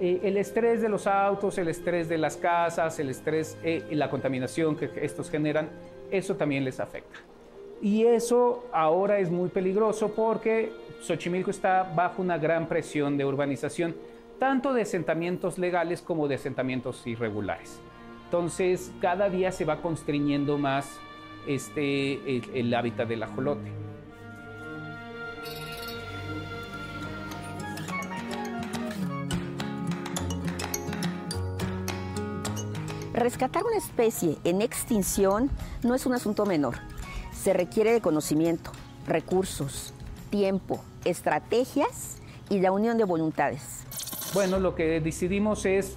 Eh, 0.00 0.20
el 0.24 0.36
estrés 0.36 0.82
de 0.82 0.88
los 0.88 1.06
autos, 1.06 1.56
el 1.56 1.68
estrés 1.68 2.08
de 2.08 2.18
las 2.18 2.36
casas, 2.36 2.98
el 2.98 3.08
estrés 3.10 3.56
y 3.64 3.94
la 3.94 4.10
contaminación 4.10 4.76
que 4.76 4.90
estos 5.00 5.30
generan, 5.30 5.70
eso 6.10 6.34
también 6.34 6.64
les 6.64 6.80
afecta. 6.80 7.20
Y 7.80 8.04
eso 8.04 8.64
ahora 8.72 9.18
es 9.18 9.30
muy 9.30 9.48
peligroso 9.48 10.12
porque 10.14 10.72
Xochimilco 11.02 11.50
está 11.50 11.82
bajo 11.82 12.22
una 12.22 12.38
gran 12.38 12.68
presión 12.68 13.18
de 13.18 13.24
urbanización, 13.24 13.94
tanto 14.38 14.72
de 14.72 14.82
asentamientos 14.82 15.58
legales 15.58 16.00
como 16.00 16.26
de 16.26 16.36
asentamientos 16.36 17.06
irregulares. 17.06 17.78
Entonces, 18.24 18.92
cada 19.00 19.28
día 19.28 19.52
se 19.52 19.64
va 19.64 19.82
constriñendo 19.82 20.58
más 20.58 20.98
este, 21.46 22.14
el, 22.36 22.42
el 22.54 22.74
hábitat 22.74 23.08
del 23.08 23.22
ajolote. 23.22 23.70
Rescatar 33.12 33.64
una 33.64 33.76
especie 33.76 34.36
en 34.44 34.60
extinción 34.60 35.50
no 35.82 35.94
es 35.94 36.04
un 36.04 36.14
asunto 36.14 36.44
menor 36.44 36.76
se 37.46 37.52
requiere 37.52 37.92
de 37.92 38.00
conocimiento, 38.00 38.72
recursos, 39.06 39.94
tiempo, 40.30 40.82
estrategias 41.04 42.20
y 42.50 42.58
la 42.58 42.72
unión 42.72 42.98
de 42.98 43.04
voluntades. 43.04 43.84
Bueno, 44.34 44.58
lo 44.58 44.74
que 44.74 44.98
decidimos 44.98 45.64
es, 45.64 45.96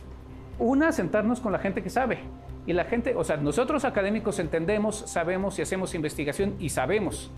una, 0.60 0.92
sentarnos 0.92 1.40
con 1.40 1.52
la 1.52 1.58
gente 1.58 1.82
que 1.82 1.90
sabe. 1.90 2.20
Y 2.68 2.74
la 2.74 2.86
gente, 2.86 3.16
o 3.16 3.24
sea, 3.24 3.38
nosotros 3.38 3.84
académicos 3.84 4.38
entendemos, 4.38 4.98
sabemos 5.08 5.58
y 5.58 5.64
hacemos 5.64 5.96
investigación 5.96 6.54
y 6.60 6.70
sabemos, 6.70 7.32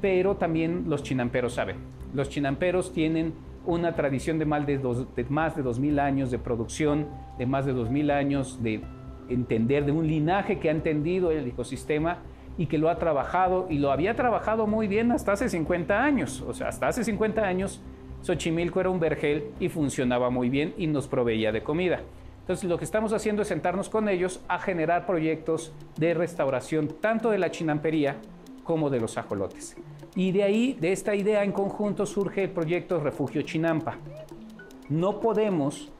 pero 0.00 0.36
también 0.36 0.84
los 0.88 1.02
chinamperos 1.02 1.52
saben. 1.52 1.76
Los 2.14 2.30
chinamperos 2.30 2.94
tienen 2.94 3.34
una 3.66 3.94
tradición 3.96 4.38
de 4.38 4.46
más 4.46 4.66
de, 4.66 4.78
dos, 4.78 5.14
de 5.14 5.24
más 5.24 5.56
de 5.56 5.62
2.000 5.62 6.00
años 6.00 6.30
de 6.30 6.38
producción, 6.38 7.06
de 7.36 7.44
más 7.44 7.66
de 7.66 7.74
2.000 7.74 8.12
años 8.12 8.62
de 8.62 8.80
entender, 9.28 9.84
de 9.84 9.92
un 9.92 10.06
linaje 10.06 10.58
que 10.58 10.70
ha 10.70 10.72
entendido 10.72 11.30
el 11.30 11.46
ecosistema 11.46 12.22
y 12.58 12.66
que 12.66 12.78
lo 12.78 12.90
ha 12.90 12.96
trabajado 12.96 13.66
y 13.70 13.78
lo 13.78 13.92
había 13.92 14.14
trabajado 14.14 14.66
muy 14.66 14.86
bien 14.88 15.12
hasta 15.12 15.32
hace 15.32 15.48
50 15.48 16.02
años. 16.02 16.42
O 16.46 16.54
sea, 16.54 16.68
hasta 16.68 16.88
hace 16.88 17.04
50 17.04 17.42
años 17.42 17.80
Xochimilco 18.22 18.80
era 18.80 18.90
un 18.90 19.00
vergel 19.00 19.50
y 19.60 19.68
funcionaba 19.68 20.30
muy 20.30 20.50
bien 20.50 20.74
y 20.76 20.86
nos 20.86 21.08
proveía 21.08 21.52
de 21.52 21.62
comida. 21.62 22.00
Entonces 22.40 22.68
lo 22.68 22.78
que 22.78 22.84
estamos 22.84 23.12
haciendo 23.12 23.42
es 23.42 23.48
sentarnos 23.48 23.88
con 23.88 24.08
ellos 24.08 24.40
a 24.48 24.58
generar 24.58 25.06
proyectos 25.06 25.72
de 25.96 26.14
restauración 26.14 26.88
tanto 27.00 27.30
de 27.30 27.38
la 27.38 27.50
chinampería 27.50 28.16
como 28.64 28.90
de 28.90 29.00
los 29.00 29.16
ajolotes. 29.16 29.76
Y 30.16 30.32
de 30.32 30.42
ahí, 30.42 30.76
de 30.80 30.92
esta 30.92 31.14
idea 31.14 31.44
en 31.44 31.52
conjunto, 31.52 32.04
surge 32.06 32.44
el 32.44 32.50
proyecto 32.50 32.98
Refugio 32.98 33.42
Chinampa. 33.42 33.98
No 34.88 35.20
podemos 35.20 35.92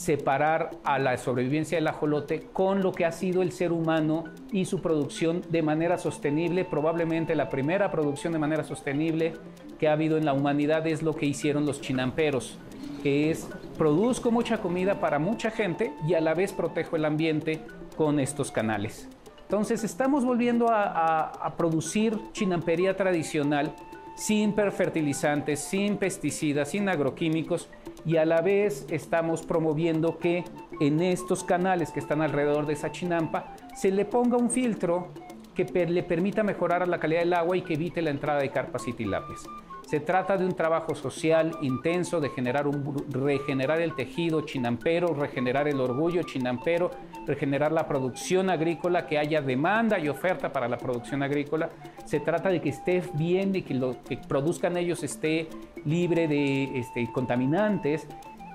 separar 0.00 0.70
a 0.82 0.98
la 0.98 1.18
sobrevivencia 1.18 1.76
del 1.76 1.86
ajolote 1.86 2.48
con 2.54 2.82
lo 2.82 2.90
que 2.90 3.04
ha 3.04 3.12
sido 3.12 3.42
el 3.42 3.52
ser 3.52 3.70
humano 3.70 4.24
y 4.50 4.64
su 4.64 4.80
producción 4.80 5.42
de 5.50 5.60
manera 5.60 5.98
sostenible. 5.98 6.64
Probablemente 6.64 7.34
la 7.34 7.50
primera 7.50 7.90
producción 7.90 8.32
de 8.32 8.38
manera 8.38 8.64
sostenible 8.64 9.34
que 9.78 9.88
ha 9.88 9.92
habido 9.92 10.16
en 10.16 10.24
la 10.24 10.32
humanidad 10.32 10.86
es 10.86 11.02
lo 11.02 11.14
que 11.14 11.26
hicieron 11.26 11.66
los 11.66 11.82
chinamperos, 11.82 12.58
que 13.02 13.30
es 13.30 13.46
produzco 13.76 14.30
mucha 14.30 14.62
comida 14.62 15.00
para 15.00 15.18
mucha 15.18 15.50
gente 15.50 15.92
y 16.08 16.14
a 16.14 16.22
la 16.22 16.32
vez 16.32 16.54
protejo 16.54 16.96
el 16.96 17.04
ambiente 17.04 17.60
con 17.94 18.20
estos 18.20 18.50
canales. 18.50 19.06
Entonces 19.42 19.84
estamos 19.84 20.24
volviendo 20.24 20.70
a, 20.70 21.24
a 21.24 21.56
producir 21.58 22.18
chinampería 22.32 22.96
tradicional 22.96 23.74
sin 24.20 24.54
fertilizantes, 24.54 25.60
sin 25.60 25.96
pesticidas, 25.96 26.72
sin 26.72 26.90
agroquímicos 26.90 27.70
y 28.04 28.18
a 28.18 28.26
la 28.26 28.42
vez 28.42 28.86
estamos 28.90 29.40
promoviendo 29.40 30.18
que 30.18 30.44
en 30.78 31.00
estos 31.00 31.42
canales 31.42 31.90
que 31.90 32.00
están 32.00 32.20
alrededor 32.20 32.66
de 32.66 32.74
esa 32.74 32.92
chinampa 32.92 33.56
se 33.74 33.90
le 33.90 34.04
ponga 34.04 34.36
un 34.36 34.50
filtro 34.50 35.08
que 35.54 35.64
le 35.86 36.02
permita 36.02 36.42
mejorar 36.42 36.86
la 36.86 37.00
calidad 37.00 37.20
del 37.20 37.32
agua 37.32 37.56
y 37.56 37.62
que 37.62 37.74
evite 37.74 38.02
la 38.02 38.10
entrada 38.10 38.40
de 38.40 38.50
carpas 38.50 38.86
y 38.86 38.92
tilapias. 38.92 39.42
Se 39.90 39.98
trata 39.98 40.36
de 40.36 40.44
un 40.44 40.54
trabajo 40.54 40.94
social 40.94 41.58
intenso 41.62 42.20
de 42.20 42.28
generar 42.28 42.68
un, 42.68 43.04
regenerar 43.10 43.80
el 43.80 43.96
tejido 43.96 44.42
chinampero, 44.42 45.14
regenerar 45.14 45.66
el 45.66 45.80
orgullo 45.80 46.22
chinampero, 46.22 46.92
regenerar 47.26 47.72
la 47.72 47.88
producción 47.88 48.50
agrícola, 48.50 49.08
que 49.08 49.18
haya 49.18 49.42
demanda 49.42 49.98
y 49.98 50.08
oferta 50.08 50.52
para 50.52 50.68
la 50.68 50.78
producción 50.78 51.24
agrícola. 51.24 51.70
Se 52.04 52.20
trata 52.20 52.50
de 52.50 52.60
que 52.60 52.68
esté 52.68 53.02
bien, 53.14 53.50
de 53.50 53.64
que 53.64 53.74
lo 53.74 54.00
que 54.04 54.16
produzcan 54.16 54.76
ellos 54.76 55.02
esté 55.02 55.48
libre 55.84 56.28
de 56.28 56.78
este, 56.78 57.10
contaminantes. 57.10 58.06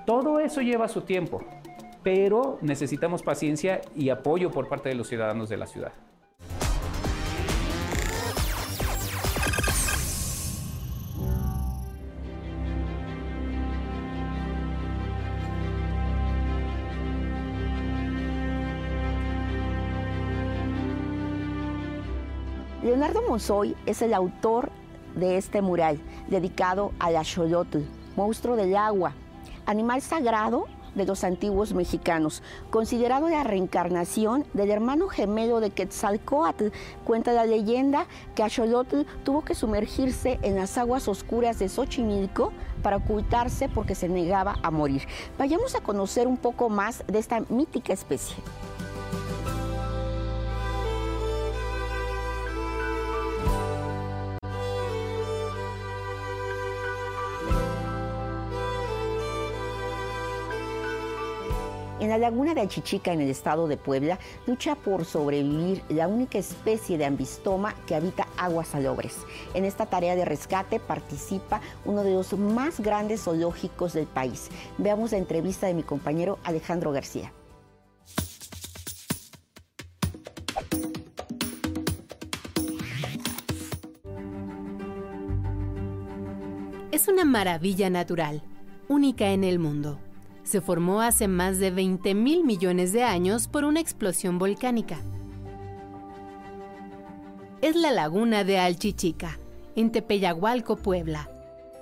Todo 0.06 0.40
eso 0.40 0.62
lleva 0.62 0.88
su 0.88 1.02
tiempo, 1.02 1.44
pero 2.02 2.60
necesitamos 2.62 3.24
paciencia 3.24 3.82
y 3.94 4.08
apoyo 4.08 4.52
por 4.52 4.70
parte 4.70 4.88
de 4.88 4.96
los 4.96 5.10
ciudadanos 5.10 5.50
de 5.50 5.58
la 5.58 5.66
ciudad. 5.66 5.92
Leonardo 22.86 23.24
Monzoy 23.28 23.76
es 23.88 24.04
el 24.04 24.14
autor 24.14 24.70
de 25.16 25.38
este 25.38 25.64
mural 25.64 26.00
dedicado 26.28 26.92
al 27.00 27.16
axolotl, 27.16 27.80
monstruo 28.16 28.56
del 28.56 28.78
agua, 28.78 29.14
animal 29.66 30.04
sagrado 30.04 30.68
de 30.94 31.08
los 31.08 31.24
antiguos 31.24 31.74
mexicanos, 31.74 32.44
considerado 32.70 33.28
la 33.28 33.44
reencarnación 33.44 34.46
del 34.54 34.70
hermano 34.70 35.08
gemelo 35.08 35.62
de 35.62 35.72
Quetzalcoatl. 35.72 36.68
Cuenta 37.04 37.34
la 37.34 37.48
leyenda 37.48 38.06
que 38.36 38.44
Axolotl 38.44 39.02
tuvo 39.24 39.44
que 39.44 39.56
sumergirse 39.56 40.38
en 40.44 40.56
las 40.56 40.78
aguas 40.78 41.08
oscuras 41.08 41.58
de 41.58 41.70
Xochimilco 41.70 42.54
para 42.84 42.98
ocultarse 42.98 43.68
porque 43.68 43.96
se 43.96 44.10
negaba 44.10 44.58
a 44.62 44.70
morir. 44.70 45.08
Vayamos 45.40 45.74
a 45.74 45.82
conocer 45.82 46.28
un 46.28 46.38
poco 46.38 46.70
más 46.70 47.04
de 47.08 47.18
esta 47.18 47.40
mítica 47.50 47.94
especie. 47.94 48.36
En 62.06 62.12
la 62.12 62.20
laguna 62.20 62.54
de 62.54 62.62
Achichica, 62.62 63.14
en 63.14 63.22
el 63.22 63.32
estado 63.32 63.68
de 63.68 63.78
Puebla, 63.78 64.20
lucha 64.46 64.76
por 64.76 65.06
sobrevivir 65.06 65.82
la 65.90 66.08
única 66.08 66.38
especie 66.38 67.00
de 67.00 67.06
ambistoma 67.06 67.74
que 67.88 67.96
habita 67.96 68.28
aguas 68.38 68.68
salobres. 68.68 69.18
En 69.56 69.66
esta 69.66 69.88
tarea 69.88 70.16
de 70.16 70.24
rescate 70.24 70.80
participa 70.80 71.62
uno 71.84 72.04
de 72.04 72.14
los 72.14 72.38
más 72.38 72.80
grandes 72.80 73.24
zoológicos 73.24 73.94
del 73.94 74.06
país. 74.06 74.50
Veamos 74.78 75.14
la 75.14 75.18
entrevista 75.18 75.66
de 75.66 75.74
mi 75.74 75.82
compañero 75.82 76.38
Alejandro 76.44 76.92
García. 76.92 77.34
Es 86.92 87.08
una 87.08 87.26
maravilla 87.26 87.90
natural, 87.90 88.44
única 88.90 89.32
en 89.32 89.44
el 89.44 89.58
mundo 89.58 90.05
se 90.46 90.62
formó 90.62 91.02
hace 91.02 91.28
más 91.28 91.60
de 91.60 91.72
20 91.72 92.14
mil 92.16 92.46
millones 92.46 92.94
de 92.94 93.04
años 93.04 93.50
por 93.50 93.66
una 93.66 93.82
explosión 93.82 94.40
volcánica. 94.40 95.00
Es 97.62 97.76
la 97.76 97.92
laguna 97.92 98.44
de 98.44 98.60
Alchichica, 98.60 99.40
en 99.76 99.92
Tepeyagualco, 99.92 100.78
Puebla. 100.78 101.30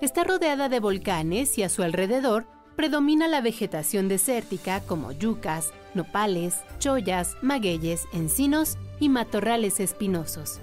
Está 0.01 0.23
rodeada 0.23 0.69
de 0.69 0.79
volcanes 0.79 1.57
y 1.57 1.63
a 1.63 1.69
su 1.69 1.83
alrededor 1.83 2.47
predomina 2.75 3.27
la 3.27 3.41
vegetación 3.41 4.07
desértica 4.07 4.79
como 4.81 5.11
yucas, 5.11 5.71
nopales, 5.93 6.61
chollas, 6.79 7.35
magueyes, 7.41 8.05
encinos 8.13 8.77
y 8.99 9.09
matorrales 9.09 9.79
espinosos. 9.79 10.59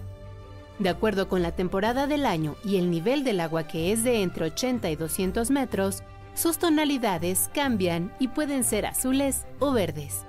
De 0.78 0.88
acuerdo 0.88 1.28
con 1.28 1.42
la 1.42 1.52
temporada 1.52 2.06
del 2.06 2.24
año 2.24 2.56
y 2.64 2.76
el 2.76 2.90
nivel 2.90 3.22
del 3.22 3.40
agua 3.40 3.64
que 3.64 3.92
es 3.92 4.02
de 4.02 4.22
entre 4.22 4.46
80 4.46 4.90
y 4.90 4.96
200 4.96 5.50
metros, 5.50 6.02
sus 6.40 6.56
tonalidades 6.56 7.50
cambian 7.52 8.14
y 8.18 8.28
pueden 8.28 8.64
ser 8.64 8.86
azules 8.86 9.44
o 9.58 9.72
verdes. 9.72 10.24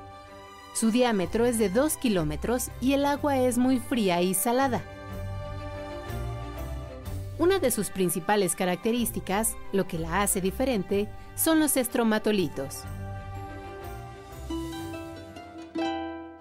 Su 0.74 0.92
diámetro 0.92 1.46
es 1.46 1.58
de 1.58 1.70
2 1.70 1.96
kilómetros 1.96 2.70
y 2.82 2.92
el 2.92 3.06
agua 3.06 3.38
es 3.38 3.58
muy 3.58 3.80
fría 3.80 4.22
y 4.22 4.34
salada. 4.34 4.82
Una 7.40 7.60
de 7.60 7.72
sus 7.72 7.92
principales 7.92 8.58
características, 8.58 9.56
lo 9.72 9.88
que 9.88 10.00
la 10.00 10.22
hace 10.22 10.42
diferente, 10.42 11.08
son 11.36 11.62
los 11.62 11.78
estromatolitos. 11.78 12.80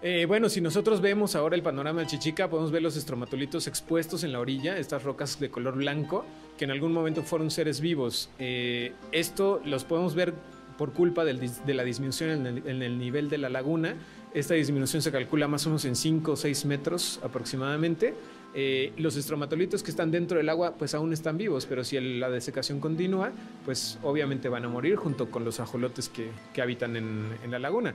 Eh, 0.03 0.25
bueno, 0.27 0.49
si 0.49 0.63
nosotros 0.63 1.03
vemos 1.03 1.35
ahora 1.37 1.57
el 1.57 1.63
panorama 1.63 2.01
del 2.01 2.09
Chichica, 2.09 2.49
podemos 2.49 2.71
ver 2.71 2.81
los 2.81 2.97
estromatolitos 2.97 3.67
expuestos 3.67 4.25
en 4.25 4.33
la 4.33 4.41
orilla, 4.41 4.79
estas 4.79 5.03
rocas 5.03 5.39
de 5.39 5.51
color 5.51 5.77
blanco, 5.77 6.25
que 6.57 6.65
en 6.65 6.71
algún 6.71 6.93
momento 6.93 7.23
fueron 7.23 7.51
seres 7.51 7.83
vivos. 7.83 8.31
Eh, 8.39 8.95
esto 9.13 9.61
los 9.63 9.85
podemos 9.85 10.15
ver 10.15 10.33
por 10.79 10.95
culpa 10.95 11.27
de 11.27 11.75
la 11.75 11.85
disminución 11.85 12.47
en 12.47 12.83
el, 12.83 12.99
nivel 12.99 13.29
de 13.29 13.37
la 13.37 13.51
laguna. 13.51 13.95
Esta 14.33 14.55
disminución 14.55 15.03
se 15.03 15.13
calcula 15.13 15.47
más 15.47 15.67
o 15.67 15.69
menos 15.69 15.85
en 15.85 15.95
5 15.95 16.33
o 16.33 16.37
6 16.37 16.65
metros 16.65 17.21
aproximadamente. 17.23 18.15
Eh, 18.55 18.95
los 18.97 19.17
estromatolitos 19.17 19.83
que 19.83 19.91
están 19.91 20.11
dentro 20.11 20.39
del 20.39 20.49
agua 20.49 20.77
pues 20.79 20.95
aún 20.95 21.13
están 21.13 21.37
vivos, 21.37 21.67
pero 21.67 21.85
si 21.85 22.01
la 22.01 22.31
desecación 22.31 22.81
continúa, 22.81 23.33
pues 23.67 23.99
obviamente 24.03 24.49
van 24.49 24.65
a 24.65 24.69
morir 24.69 24.97
junto 24.97 25.31
con 25.31 25.45
los 25.45 25.61
ajolotes 25.61 26.09
que, 26.09 26.31
habitan 26.63 26.97
en 26.97 27.51
la 27.51 27.59
laguna. 27.59 27.95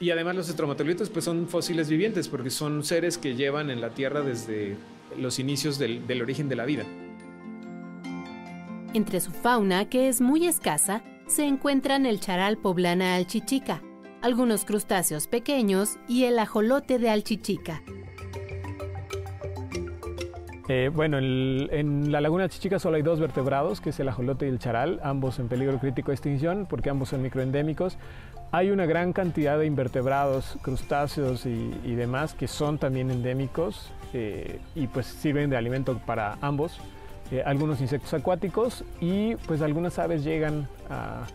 Y 0.00 0.10
además 0.10 0.36
los 0.36 0.48
estromatolitos 0.48 1.10
pues 1.10 1.24
son 1.24 1.48
fósiles 1.48 1.88
vivientes 1.88 2.28
porque 2.28 2.50
son 2.50 2.84
seres 2.84 3.18
que 3.18 3.34
llevan 3.34 3.70
en 3.70 3.80
la 3.80 3.90
Tierra 3.90 4.22
desde 4.22 4.76
los 5.16 5.38
inicios 5.38 5.78
del, 5.78 6.06
del 6.06 6.22
origen 6.22 6.48
de 6.48 6.56
la 6.56 6.64
vida. 6.64 6.84
Entre 8.94 9.20
su 9.20 9.32
fauna, 9.32 9.88
que 9.88 10.08
es 10.08 10.20
muy 10.20 10.46
escasa, 10.46 11.02
se 11.26 11.44
encuentran 11.44 12.06
el 12.06 12.20
charal 12.20 12.56
poblana 12.56 13.16
alchichica, 13.16 13.82
algunos 14.22 14.64
crustáceos 14.64 15.26
pequeños 15.26 15.98
y 16.08 16.24
el 16.24 16.38
ajolote 16.38 16.98
de 16.98 17.10
alchichica. 17.10 17.82
Eh, 20.68 20.90
bueno, 20.94 21.16
en, 21.16 22.12
la 22.12 22.20
laguna 22.20 22.46
Chichica 22.50 22.78
solo 22.78 22.96
hay 22.96 23.02
dos 23.02 23.20
vertebrados, 23.20 23.80
que 23.80 23.88
es 23.88 24.00
el 24.00 24.08
ajolote 24.08 24.44
y 24.44 24.50
el 24.50 24.58
charal, 24.58 25.00
ambos 25.02 25.38
en 25.38 25.48
peligro 25.48 25.78
crítico 25.78 26.10
de 26.10 26.16
extinción 26.16 26.66
porque 26.68 26.90
ambos 26.90 27.08
son 27.08 27.22
microendémicos. 27.22 27.96
Hay 28.52 28.70
una 28.70 28.84
gran 28.84 29.14
cantidad 29.14 29.58
de 29.58 29.64
invertebrados, 29.64 30.58
crustáceos 30.60 31.46
y, 31.46 31.94
demás 31.94 32.34
que 32.34 32.48
son 32.48 32.78
también 32.78 33.10
endémicos 33.10 33.90
eh, 34.12 34.60
y 34.74 34.86
pues 34.88 35.06
sirven 35.06 35.48
de 35.48 35.56
alimento 35.56 35.98
para 36.04 36.36
ambos. 36.42 36.78
Eh, 37.30 37.42
algunos 37.44 37.80
insectos 37.80 38.12
acuáticos 38.14 38.84
y 39.00 39.36
pues 39.46 39.60
algunas 39.62 39.98
aves 39.98 40.22
llegan 40.22 40.68
a, 40.90 41.26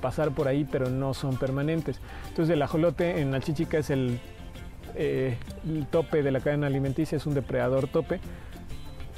pasar 0.00 0.30
por 0.30 0.48
ahí 0.48 0.66
pero 0.70 0.90
no 0.90 1.14
son 1.14 1.36
permanentes. 1.36 2.00
Entonces 2.28 2.54
el 2.54 2.62
ajolote 2.62 3.20
en 3.20 3.38
Chichica 3.40 3.78
es 3.78 3.90
el, 3.90 4.18
eh, 4.94 5.36
el 5.64 5.86
tope 5.86 6.22
de 6.22 6.30
la 6.30 6.40
cadena 6.40 6.66
alimenticia, 6.66 7.16
es 7.16 7.26
un 7.26 7.34
depredador 7.34 7.88
tope 7.88 8.20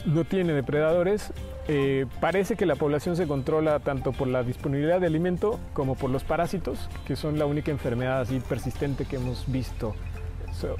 no 0.06 0.24
tiene 0.24 0.52
depredadores. 0.52 1.32
Eh, 1.68 2.06
parece 2.20 2.56
que 2.56 2.64
la 2.64 2.76
población 2.76 3.16
se 3.16 3.26
controla 3.26 3.80
tanto 3.80 4.12
por 4.12 4.28
la 4.28 4.42
disponibilidad 4.42 5.00
de 5.00 5.08
alimento 5.08 5.58
como 5.72 5.96
por 5.96 6.10
los 6.10 6.24
parásitos, 6.24 6.88
que 7.06 7.16
son 7.16 7.38
la 7.38 7.46
única 7.46 7.70
enfermedad 7.70 8.20
así 8.20 8.40
persistente 8.40 9.04
que 9.04 9.16
hemos 9.16 9.50
visto 9.50 9.94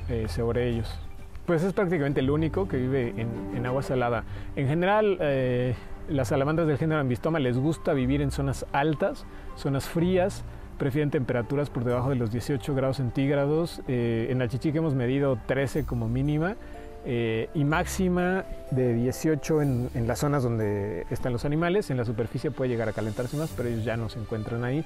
eh, 0.08 0.26
sobre 0.28 0.68
ellos. 0.68 0.98
Pues 1.44 1.62
es 1.62 1.72
prácticamente 1.72 2.20
el 2.20 2.30
único 2.30 2.66
que 2.66 2.76
vive 2.76 3.14
en, 3.16 3.66
agua 3.66 3.82
salada. 3.82 4.24
En 4.56 4.68
general, 4.68 5.18
eh, 5.20 5.74
las 6.08 6.28
salamandras 6.28 6.66
del 6.66 6.78
género 6.78 7.00
Ambistoma 7.00 7.38
les 7.38 7.58
gusta 7.58 7.92
vivir 7.92 8.20
en 8.20 8.30
zonas 8.30 8.66
altas, 8.72 9.26
zonas 9.56 9.88
frías, 9.88 10.44
prefieren 10.78 11.10
temperaturas 11.10 11.70
por 11.70 11.84
debajo 11.84 12.10
de 12.10 12.16
los 12.16 12.32
18 12.32 12.74
grados 12.74 12.96
centígrados. 12.96 13.80
En 13.86 14.42
Achichica 14.42 14.78
hemos 14.78 14.94
medido 14.94 15.38
13 15.46 15.86
como 15.86 16.08
mínima 16.08 16.56
eh, 17.07 17.49
y 17.55 17.64
máxima 17.64 18.45
de 18.73 18.92
18 18.92 19.62
en, 19.62 19.90
en, 19.95 20.09
las 20.09 20.19
zonas 20.19 20.42
donde 20.42 21.07
están 21.11 21.33
los 21.33 21.45
animales. 21.45 21.90
En 21.90 21.97
la 21.97 22.05
superficie 22.05 22.51
puede 22.51 22.69
llegar 22.71 22.88
a 22.88 22.92
calentarse 22.92 23.37
más, 23.37 23.51
pero 23.57 23.69
ellos 23.69 23.85
ya 23.85 23.97
no 23.97 24.09
se 24.09 24.19
encuentran 24.19 24.64
ahí. 24.64 24.85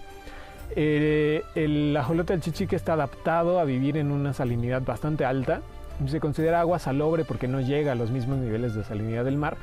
Eh, 0.77 1.43
el 1.55 1.97
ajolote 1.97 2.33
del 2.33 2.43
chichique 2.43 2.77
está 2.77 2.93
adaptado 2.93 3.59
a 3.59 3.65
vivir 3.65 3.97
en 3.97 4.11
una 4.11 4.33
salinidad 4.33 4.83
bastante 4.83 5.25
alta. 5.25 5.63
Se 6.07 6.21
considera 6.21 6.61
agua 6.61 6.79
salobre 6.79 7.25
porque 7.25 7.49
no 7.49 7.61
llega 7.61 7.93
a 7.93 7.95
los 7.95 8.11
mismos 8.11 8.39
niveles 8.39 8.75
de 8.75 8.85
salinidad 8.85 9.25
del 9.25 9.37
mar, 9.37 9.57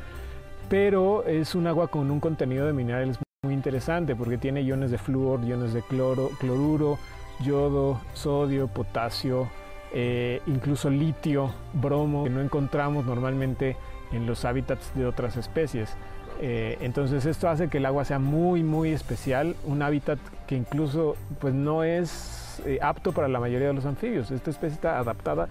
pero 0.69 1.25
es 1.25 1.55
un 1.55 1.67
agua 1.67 1.87
con 1.87 2.11
un 2.11 2.19
contenido 2.19 2.67
de 2.67 2.73
minerales 2.73 3.17
muy 3.43 3.53
interesante 3.53 4.15
porque 4.15 4.37
tiene 4.37 4.61
iones 4.61 4.91
de 4.91 4.97
flúor, 4.97 5.43
iones 5.45 5.73
de 5.73 5.81
cloro, 5.81 6.29
cloruro, 6.39 6.99
yodo, 7.39 8.01
sodio, 8.13 8.67
potasio, 8.67 9.47
eh, 9.93 10.41
incluso 10.47 10.89
litio, 10.89 11.53
bromo, 11.73 12.23
que 12.23 12.29
no 12.29 12.41
encontramos 12.41 13.05
normalmente 13.05 13.77
en 14.11 14.25
los 14.25 14.45
hábitats 14.45 14.93
de 14.95 15.05
otras 15.05 15.37
especies. 15.37 15.95
Eh, 16.39 16.77
entonces 16.81 17.25
esto 17.25 17.49
hace 17.49 17.67
que 17.67 17.77
el 17.79 17.85
agua 17.85 18.05
sea 18.05 18.19
muy 18.19 18.61
muy 18.61 18.91
especial, 18.91 19.55
un 19.65 19.81
hábitat 19.81 20.19
que 20.45 20.55
incluso 20.55 21.15
pues 21.39 21.53
no 21.53 21.83
es 21.83 22.61
eh, 22.65 22.77
apto 22.81 23.11
para 23.11 23.27
la 23.27 23.39
mayoría 23.39 23.67
de 23.67 23.73
los 23.73 23.85
anfibios. 23.85 24.29
Esta 24.31 24.51
especie 24.51 24.75
está 24.75 24.99
adaptada 24.99 25.47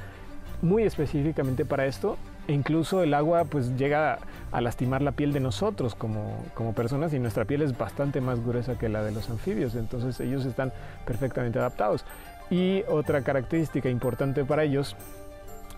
muy 0.62 0.84
específicamente 0.84 1.64
para 1.64 1.86
esto 1.86 2.16
e 2.46 2.52
incluso 2.52 3.02
el 3.02 3.14
agua 3.14 3.44
pues 3.44 3.76
llega 3.76 4.18
a 4.52 4.60
lastimar 4.60 5.02
la 5.02 5.12
piel 5.12 5.32
de 5.32 5.40
nosotros 5.40 5.94
como, 5.94 6.44
como 6.54 6.72
personas 6.72 7.12
y 7.12 7.18
nuestra 7.18 7.44
piel 7.44 7.62
es 7.62 7.76
bastante 7.76 8.20
más 8.20 8.44
gruesa 8.44 8.78
que 8.78 8.88
la 8.88 9.02
de 9.02 9.10
los 9.10 9.28
anfibios, 9.28 9.74
entonces 9.74 10.18
ellos 10.20 10.46
están 10.46 10.72
perfectamente 11.04 11.58
adaptados. 11.58 12.04
Y 12.50 12.82
otra 12.88 13.22
característica 13.22 13.88
importante 13.88 14.44
para 14.44 14.64
ellos 14.64 14.96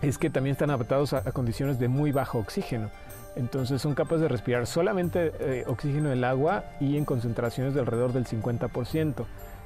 es 0.01 0.17
que 0.17 0.29
también 0.29 0.53
están 0.53 0.69
adaptados 0.69 1.13
a, 1.13 1.23
condiciones 1.31 1.79
de 1.79 1.87
muy 1.87 2.11
bajo 2.11 2.39
oxígeno. 2.39 2.89
Entonces 3.35 3.81
son 3.81 3.95
capaces 3.95 4.21
de 4.21 4.27
respirar 4.27 4.67
solamente 4.67 5.31
eh, 5.39 5.63
oxígeno 5.67 6.09
del 6.09 6.23
agua 6.23 6.65
y 6.79 6.97
en 6.97 7.05
concentraciones 7.05 7.73
de 7.73 7.81
alrededor 7.81 8.13
del 8.13 8.25
50%, 8.25 9.25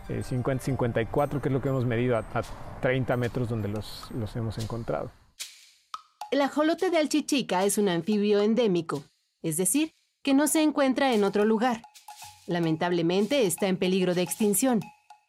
eh, 0.10 0.24
50, 0.24 0.64
54 0.64 1.42
que 1.42 1.50
es 1.50 1.54
lo 1.54 1.62
que 1.62 1.70
hemos 1.70 1.86
medido 1.86 2.18
a, 2.18 2.20
a 2.20 2.44
30 2.82 3.16
metros 3.18 3.50
donde 3.50 3.70
los, 3.70 4.10
los 4.12 4.36
hemos 4.36 4.58
encontrado. 4.58 5.12
El 6.32 6.42
ajolote 6.42 6.90
de 6.90 6.98
Alchichica 6.98 7.64
es 7.64 7.78
un 7.78 7.90
anfibio 7.90 8.42
endémico, 8.42 9.04
es 9.44 9.58
decir, 9.58 9.94
que 10.24 10.34
no 10.34 10.48
se 10.48 10.64
encuentra 10.64 11.14
en 11.14 11.24
otro 11.24 11.46
lugar. 11.46 11.84
Lamentablemente 12.48 13.46
está 13.46 13.68
en 13.68 13.78
peligro 13.78 14.16
de 14.16 14.24
extinción. 14.24 14.82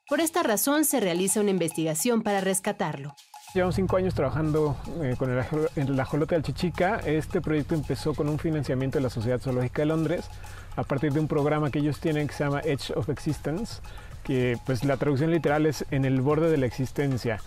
Por 0.06 0.20
esta 0.20 0.42
razón 0.42 0.84
se 0.84 1.00
realiza 1.00 1.40
una 1.40 1.50
investigación 1.50 2.22
para 2.22 2.42
rescatarlo. 2.42 3.14
Llevamos 3.54 3.76
cinco 3.76 3.96
años 3.96 4.14
trabajando 4.14 4.76
eh, 5.00 5.14
con 5.16 5.30
el, 5.30 5.42
el, 5.76 6.00
ajolote 6.00 6.34
del 6.34 6.44
Chichica. 6.44 7.00
Este 7.06 7.40
proyecto 7.40 7.74
empezó 7.74 8.12
con 8.12 8.28
un 8.28 8.38
financiamiento 8.38 8.98
de 8.98 9.02
la 9.02 9.08
Sociedad 9.08 9.40
Zoológica 9.40 9.80
de 9.80 9.86
Londres 9.86 10.26
a 10.76 10.82
partir 10.82 11.12
de 11.14 11.20
un 11.20 11.28
programa 11.28 11.70
que 11.70 11.78
ellos 11.78 12.00
tienen 12.00 12.26
que 12.26 12.34
se 12.34 12.44
llama 12.44 12.60
Edge 12.60 12.92
of 12.94 13.08
Existence, 13.08 13.80
que 14.24 14.58
pues 14.66 14.84
la 14.84 14.98
traducción 14.98 15.30
literal 15.30 15.64
es 15.64 15.86
en 15.90 16.04
el 16.04 16.20
borde 16.20 16.50
de 16.50 16.58
la 16.58 16.66
existencia. 16.66 17.40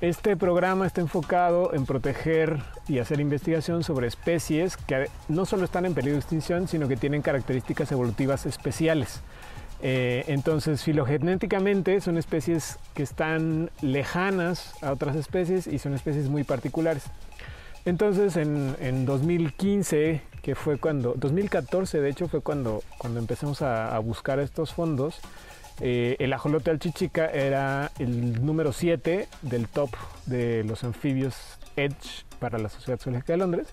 Este 0.00 0.36
programa 0.36 0.86
está 0.86 1.00
enfocado 1.00 1.74
en 1.74 1.84
proteger 1.84 2.60
y 2.86 3.00
hacer 3.00 3.18
investigación 3.18 3.82
sobre 3.82 4.06
especies 4.06 4.76
que 4.76 5.10
no 5.26 5.46
solo 5.46 5.64
están 5.64 5.84
en 5.84 5.94
peligro 5.94 6.14
de 6.14 6.20
extinción, 6.20 6.68
sino 6.68 6.86
que 6.86 6.96
tienen 6.96 7.22
características 7.22 7.90
evolutivas 7.90 8.46
especiales. 8.46 9.20
Eh, 9.80 10.24
entonces, 10.26 10.82
filogenéticamente 10.82 12.00
son 12.00 12.18
especies 12.18 12.78
que 12.94 13.02
están 13.02 13.70
lejanas 13.80 14.74
a 14.82 14.92
otras 14.92 15.16
especies 15.16 15.66
y 15.66 15.78
son 15.78 15.94
especies 15.94 16.28
muy 16.28 16.44
particulares. 16.44 17.04
Entonces, 17.84 18.36
en, 18.36 18.76
en 18.80 19.06
2015, 19.06 20.20
que 20.42 20.54
fue 20.54 20.78
cuando, 20.78 21.14
2014 21.16 22.00
de 22.00 22.10
hecho 22.10 22.28
fue 22.28 22.40
cuando, 22.40 22.82
cuando 22.98 23.20
empezamos 23.20 23.62
a, 23.62 23.94
a 23.94 23.98
buscar 24.00 24.40
estos 24.40 24.74
fondos, 24.74 25.20
eh, 25.80 26.16
el 26.18 26.32
ajolote 26.32 26.70
alchichica 26.70 27.26
era 27.26 27.92
el 27.98 28.44
número 28.44 28.72
7 28.72 29.28
del 29.42 29.68
top 29.68 29.90
de 30.26 30.64
los 30.64 30.82
anfibios 30.82 31.36
Edge 31.76 32.24
para 32.40 32.58
la 32.58 32.68
Sociedad 32.68 32.98
Zoológica 32.98 33.34
de 33.34 33.36
Londres. 33.36 33.68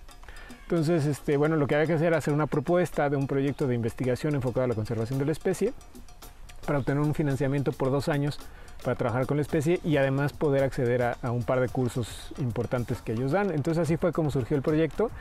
Entonces, 0.67 1.06
este, 1.06 1.38
bueno, 1.38 1.56
lo 1.58 1.67
que 1.67 1.75
había 1.75 1.88
que 1.88 1.93
hacer 1.93 2.08
era 2.08 2.17
hacer 2.17 2.34
una 2.34 2.47
propuesta 2.47 3.10
de 3.10 3.17
un 3.17 3.28
proyecto 3.28 3.67
de 3.67 3.75
investigación 3.75 4.34
enfocado 4.34 4.65
a 4.65 4.67
la 4.67 4.75
conservación 4.75 5.19
de 5.19 5.25
la 5.25 5.32
especie 5.32 5.73
para 6.65 6.80
obtener 6.80 7.04
un 7.04 7.13
financiamiento 7.13 7.71
por 7.71 7.91
dos 7.91 8.10
años 8.10 8.39
para 8.84 8.95
trabajar 8.95 9.28
con 9.28 9.38
la 9.38 9.41
especie 9.41 9.80
y 9.84 9.97
además 9.97 10.34
poder 10.34 10.63
acceder 10.63 11.04
a, 11.04 11.17
a 11.21 11.32
un 11.32 11.43
par 11.43 11.60
de 11.60 11.69
cursos 11.69 12.34
importantes 12.39 13.01
que 13.01 13.13
ellos 13.13 13.32
dan. 13.32 13.51
Entonces 13.51 13.84
así 13.84 13.97
fue 13.97 14.12
como 14.12 14.32
surgió 14.32 14.58
el 14.58 14.63
proyecto 14.63 15.12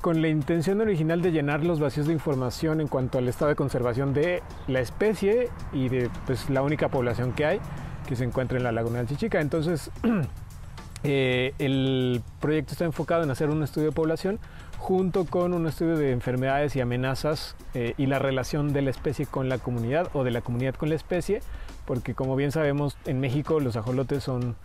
con 0.00 0.20
la 0.20 0.28
intención 0.28 0.80
original 0.80 1.22
de 1.22 1.30
llenar 1.30 1.64
los 1.64 1.78
vacíos 1.78 2.08
de 2.08 2.12
información 2.12 2.80
en 2.80 2.88
cuanto 2.88 3.18
al 3.18 3.28
estado 3.28 3.50
de 3.50 3.56
conservación 3.56 4.12
de 4.12 4.42
la 4.66 4.80
especie 4.80 5.48
y 5.72 5.88
de 5.88 6.10
pues, 6.26 6.50
la 6.50 6.62
única 6.62 6.88
población 6.88 7.32
que 7.32 7.46
hay 7.46 7.60
que 8.06 8.16
se 8.16 8.24
encuentra 8.24 8.58
en 8.58 8.64
la 8.64 8.72
laguna 8.72 8.98
del 8.98 9.06
Chichica. 9.06 9.40
Entonces, 9.40 9.90
eh, 11.04 11.54
el 11.60 12.20
proyecto 12.40 12.72
está 12.72 12.84
enfocado 12.84 13.22
en 13.22 13.30
hacer 13.30 13.48
un 13.48 13.62
estudio 13.62 13.88
de 13.88 13.94
población 13.94 14.40
junto 14.78 15.24
con 15.24 15.54
un 15.54 15.66
estudio 15.66 15.96
de 15.96 16.12
enfermedades 16.12 16.74
y 16.76 16.80
amenazas 16.80 17.56
eh, 17.74 17.94
y 17.96 18.06
la 18.06 18.18
relación 18.18 18.72
de 18.72 18.82
la 18.82 18.90
especie 18.90 19.26
con 19.26 19.48
la 19.48 19.58
comunidad 19.58 20.08
o 20.12 20.24
de 20.24 20.30
la 20.30 20.40
comunidad 20.40 20.74
con 20.74 20.88
la 20.88 20.94
especie, 20.94 21.40
porque 21.86 22.14
como 22.14 22.36
bien 22.36 22.52
sabemos 22.52 22.96
en 23.04 23.20
México 23.20 23.60
los 23.60 23.76
ajolotes 23.76 24.24
son 24.24 24.56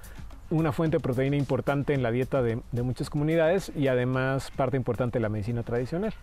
una 0.49 0.71
fuente 0.71 0.97
de 0.97 1.01
proteína 1.01 1.35
importante 1.35 1.93
en 1.93 2.03
la 2.03 2.11
dieta 2.11 2.41
de, 2.41 2.61
de 2.71 2.83
muchas 2.83 3.09
comunidades 3.09 3.71
y 3.75 3.87
además 3.87 4.51
parte 4.55 4.77
importante 4.77 5.19
de 5.19 5.23
la 5.23 5.29
medicina 5.29 5.63
tradicional. 5.63 6.13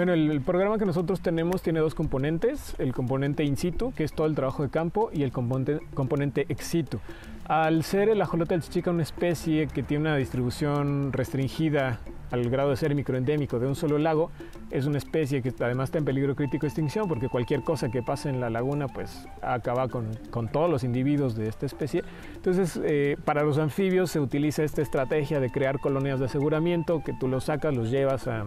Bueno, 0.00 0.14
el, 0.14 0.40
programa 0.40 0.78
que 0.78 0.86
nosotros 0.86 1.20
tenemos 1.20 1.60
tiene 1.60 1.80
dos 1.80 1.94
componentes, 1.94 2.74
el 2.78 2.94
componente 2.94 3.44
in 3.44 3.58
situ, 3.58 3.92
que 3.92 4.02
es 4.02 4.14
todo 4.14 4.26
el 4.26 4.34
trabajo 4.34 4.62
de 4.62 4.70
campo, 4.70 5.10
y 5.12 5.24
el 5.24 5.30
componente, 5.30 5.78
componente 5.92 6.46
ex 6.48 6.64
situ. 6.64 6.98
Al 7.44 7.84
ser 7.84 8.08
el 8.08 8.22
ajolote 8.22 8.54
del 8.54 8.62
chichica 8.62 8.90
una 8.90 9.02
especie 9.02 9.66
que 9.66 9.82
tiene 9.82 10.08
una 10.08 10.16
distribución 10.16 11.12
restringida 11.12 12.00
al 12.30 12.48
grado 12.48 12.70
de 12.70 12.76
ser 12.76 12.94
microendémico 12.94 13.58
de 13.58 13.66
un 13.66 13.74
solo 13.74 13.98
lago, 13.98 14.30
es 14.70 14.86
una 14.86 14.96
especie 14.96 15.42
que 15.42 15.52
además 15.60 15.88
está 15.88 15.98
en 15.98 16.06
peligro 16.06 16.34
crítico 16.34 16.62
de 16.62 16.68
extinción 16.68 17.06
porque 17.06 17.28
cualquier 17.28 17.62
cosa 17.62 17.90
que 17.90 18.02
pase 18.02 18.30
en 18.30 18.40
la 18.40 18.48
laguna 18.48 18.88
pues 18.88 19.28
acaba 19.42 19.88
con, 19.88 20.14
con 20.30 20.48
todos 20.48 20.70
los 20.70 20.82
individuos 20.82 21.34
de 21.34 21.46
esta 21.48 21.66
especie. 21.66 22.04
Entonces, 22.36 22.80
eh, 22.84 23.18
para 23.26 23.42
los 23.42 23.58
anfibios 23.58 24.10
se 24.10 24.20
utiliza 24.20 24.62
esta 24.62 24.80
estrategia 24.80 25.40
de 25.40 25.50
crear 25.50 25.78
colonias 25.78 26.20
de 26.20 26.24
aseguramiento, 26.24 27.02
que 27.04 27.12
tú 27.12 27.28
los 27.28 27.44
sacas, 27.44 27.74
los 27.74 27.90
llevas 27.90 28.28
a, 28.28 28.46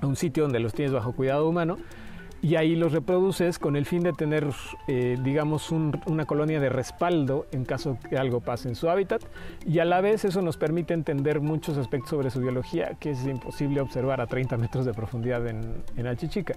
a 0.00 0.06
un 0.06 0.16
sitio 0.16 0.44
donde 0.44 0.60
los 0.60 0.72
tienes 0.72 0.92
bajo 0.92 1.12
cuidado 1.12 1.48
humano 1.48 1.78
y 2.40 2.54
ahí 2.54 2.76
los 2.76 2.92
reproduces 2.92 3.58
con 3.58 3.74
el 3.74 3.84
fin 3.84 4.02
de 4.02 4.12
tener, 4.12 4.46
eh, 4.86 5.18
digamos, 5.22 5.72
una 5.72 6.24
colonia 6.24 6.60
de 6.60 6.68
respaldo 6.68 7.46
en 7.50 7.64
caso 7.64 7.98
que 8.08 8.16
algo 8.16 8.40
pase 8.40 8.68
en 8.68 8.76
su 8.76 8.88
hábitat 8.88 9.22
y 9.66 9.80
a 9.80 9.84
la 9.84 10.00
vez 10.00 10.24
eso 10.24 10.40
nos 10.40 10.56
permite 10.56 10.94
entender 10.94 11.40
muchos 11.40 11.76
aspectos 11.78 12.10
sobre 12.10 12.30
su 12.30 12.40
biología 12.40 12.96
que 13.00 13.10
es 13.10 13.26
imposible 13.26 13.80
observar 13.80 14.20
a 14.20 14.26
30 14.26 14.56
metros 14.56 14.84
de 14.84 14.94
profundidad 14.94 15.46
en, 15.48 15.82
en 15.96 16.06
Achichica. 16.06 16.54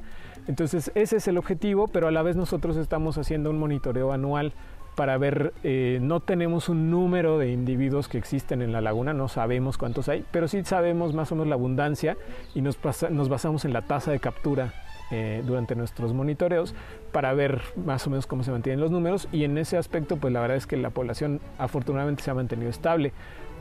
Entonces 0.48 0.92
ese 0.94 1.18
es 1.18 1.28
el 1.28 1.38
objetivo, 1.38 1.88
pero 1.88 2.08
a 2.08 2.12
la 2.12 2.22
vez 2.22 2.36
nosotros 2.36 2.78
estamos 2.78 3.18
haciendo 3.18 3.50
un 3.50 3.58
monitoreo 3.58 4.12
anual 4.12 4.54
para 4.96 5.18
ver, 5.18 5.54
eh, 5.64 6.00
no 6.02 6.20
tenemos 6.20 6.70
un 6.70 6.90
número 6.92 7.38
de 7.38 7.52
individuos 7.52 8.08
que 8.08 8.18
existen 8.18 8.62
en 8.62 8.72
la 8.72 8.82
laguna, 8.82 9.14
no 9.14 9.28
sabemos 9.28 9.78
cuántos 9.78 10.10
hay, 10.10 10.26
pero 10.32 10.48
sí 10.48 10.64
sabemos 10.64 11.14
más 11.14 11.32
o 11.32 11.36
menos 11.36 11.48
la 11.48 11.56
abundancia 11.56 12.18
y 12.54 12.62
nos, 12.62 12.78
nos 13.10 13.30
basamos 13.30 13.66
en 13.66 13.74
la 13.74 13.84
tasa 13.84 14.12
de 14.12 14.20
captura 14.20 14.74
eh, 15.14 15.44
durante 15.46 15.76
nuestros 15.76 16.14
monitoreos 16.14 16.74
para 17.12 17.34
ver 17.34 17.62
más 17.76 18.08
o 18.08 18.10
menos 18.10 18.28
cómo 18.28 18.44
se 18.44 18.52
mantienen 18.52 18.80
los 18.80 18.92
números 18.92 19.28
y 19.34 19.44
en 19.44 19.58
ese 19.58 19.78
aspecto 19.78 20.16
pues 20.16 20.32
la 20.32 20.40
verdad 20.40 20.56
es 20.56 20.68
que 20.68 20.78
la 20.78 20.90
población 20.90 21.42
afortunadamente 21.58 22.24
se 22.24 22.32
ha 22.32 22.34
mantenido 22.34 22.70
estable 22.70 23.12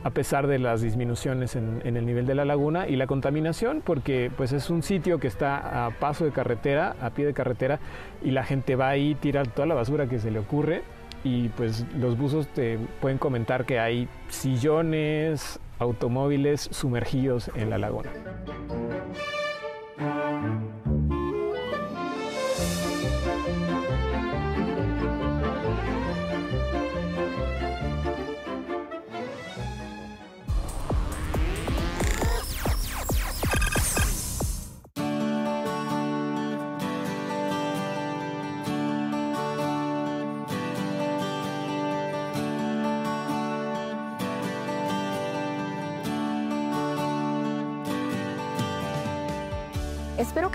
a 0.05 0.11
pesar 0.11 0.47
de 0.47 0.59
las 0.59 0.81
disminuciones 0.81 1.57
en, 1.57 1.81
el 1.83 2.05
nivel 2.05 2.25
de 2.25 2.35
la 2.35 2.45
laguna 2.45 2.87
y 2.87 2.95
la 2.95 3.05
contaminación 3.05 3.81
porque 3.85 4.31
pues 4.37 4.53
es 4.53 4.69
un 4.69 4.81
sitio 4.81 5.19
que 5.19 5.27
está 5.27 5.85
a 5.85 5.91
paso 5.91 6.23
de 6.23 6.31
carretera, 6.31 6.95
a 7.01 7.09
pie 7.09 7.25
de 7.25 7.33
carretera 7.33 7.79
y 8.23 8.31
la 8.31 8.45
gente 8.45 8.77
va 8.77 8.87
ahí, 8.87 9.15
tira 9.15 9.43
toda 9.43 9.65
la 9.65 9.75
basura 9.75 10.07
que 10.07 10.19
se 10.19 10.31
le 10.31 10.39
ocurre 10.39 10.83
y 11.23 11.49
pues 11.49 11.85
los 11.97 12.17
buzos 12.17 12.47
te 12.47 12.77
pueden 12.99 13.17
comentar 13.17 13.65
que 13.65 13.79
hay 13.79 14.07
sillones, 14.29 15.59
automóviles 15.79 16.69
sumergidos 16.71 17.51
en 17.55 17.69
la 17.69 17.77
laguna. 17.77 18.09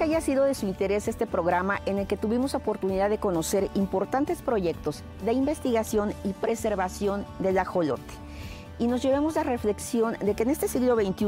Haya 0.06 0.20
sido 0.20 0.44
de 0.44 0.54
su 0.54 0.66
interés 0.66 1.08
este 1.08 1.26
programa 1.26 1.80
en 1.84 1.98
el 1.98 2.06
que 2.06 2.16
tuvimos 2.16 2.54
oportunidad 2.54 3.10
de 3.10 3.18
conocer 3.18 3.68
importantes 3.74 4.40
proyectos 4.40 5.02
de 5.24 5.32
investigación 5.32 6.14
y 6.22 6.32
preservación 6.32 7.26
del 7.40 7.58
ajolote 7.58 8.25
y 8.78 8.86
nos 8.86 9.02
llevemos 9.02 9.36
a 9.36 9.42
reflexión 9.42 10.16
de 10.20 10.34
que 10.34 10.42
en 10.42 10.50
este 10.50 10.68
siglo 10.68 10.96
XXI 10.96 11.26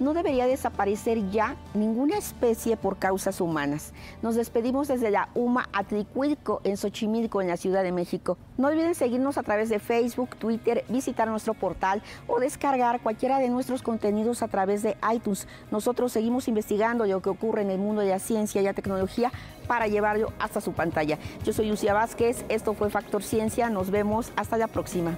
no 0.00 0.14
debería 0.14 0.46
desaparecer 0.46 1.30
ya 1.30 1.56
ninguna 1.74 2.16
especie 2.16 2.76
por 2.76 2.98
causas 2.98 3.40
humanas. 3.40 3.92
Nos 4.22 4.34
despedimos 4.34 4.88
desde 4.88 5.10
la 5.10 5.28
UMA 5.34 5.68
Atlicuilco 5.72 6.60
en 6.64 6.76
Xochimilco, 6.76 7.40
en 7.40 7.48
la 7.48 7.56
Ciudad 7.56 7.82
de 7.82 7.92
México. 7.92 8.36
No 8.58 8.68
olviden 8.68 8.94
seguirnos 8.94 9.38
a 9.38 9.42
través 9.42 9.68
de 9.68 9.78
Facebook, 9.78 10.36
Twitter, 10.36 10.84
visitar 10.88 11.28
nuestro 11.28 11.54
portal 11.54 12.02
o 12.26 12.40
descargar 12.40 13.00
cualquiera 13.00 13.38
de 13.38 13.48
nuestros 13.48 13.82
contenidos 13.82 14.42
a 14.42 14.48
través 14.48 14.82
de 14.82 14.96
iTunes. 15.12 15.48
Nosotros 15.70 16.12
seguimos 16.12 16.48
investigando 16.48 17.06
lo 17.06 17.20
que 17.22 17.30
ocurre 17.30 17.62
en 17.62 17.70
el 17.70 17.78
mundo 17.78 18.02
de 18.02 18.10
la 18.10 18.18
ciencia 18.18 18.60
y 18.60 18.64
la 18.64 18.74
tecnología 18.74 19.32
para 19.66 19.86
llevarlo 19.86 20.32
hasta 20.38 20.60
su 20.60 20.72
pantalla. 20.72 21.18
Yo 21.44 21.52
soy 21.52 21.68
Lucia 21.68 21.94
Vázquez, 21.94 22.44
esto 22.48 22.74
fue 22.74 22.90
Factor 22.90 23.22
Ciencia, 23.22 23.70
nos 23.70 23.90
vemos 23.90 24.32
hasta 24.36 24.56
la 24.56 24.66
próxima. 24.66 25.16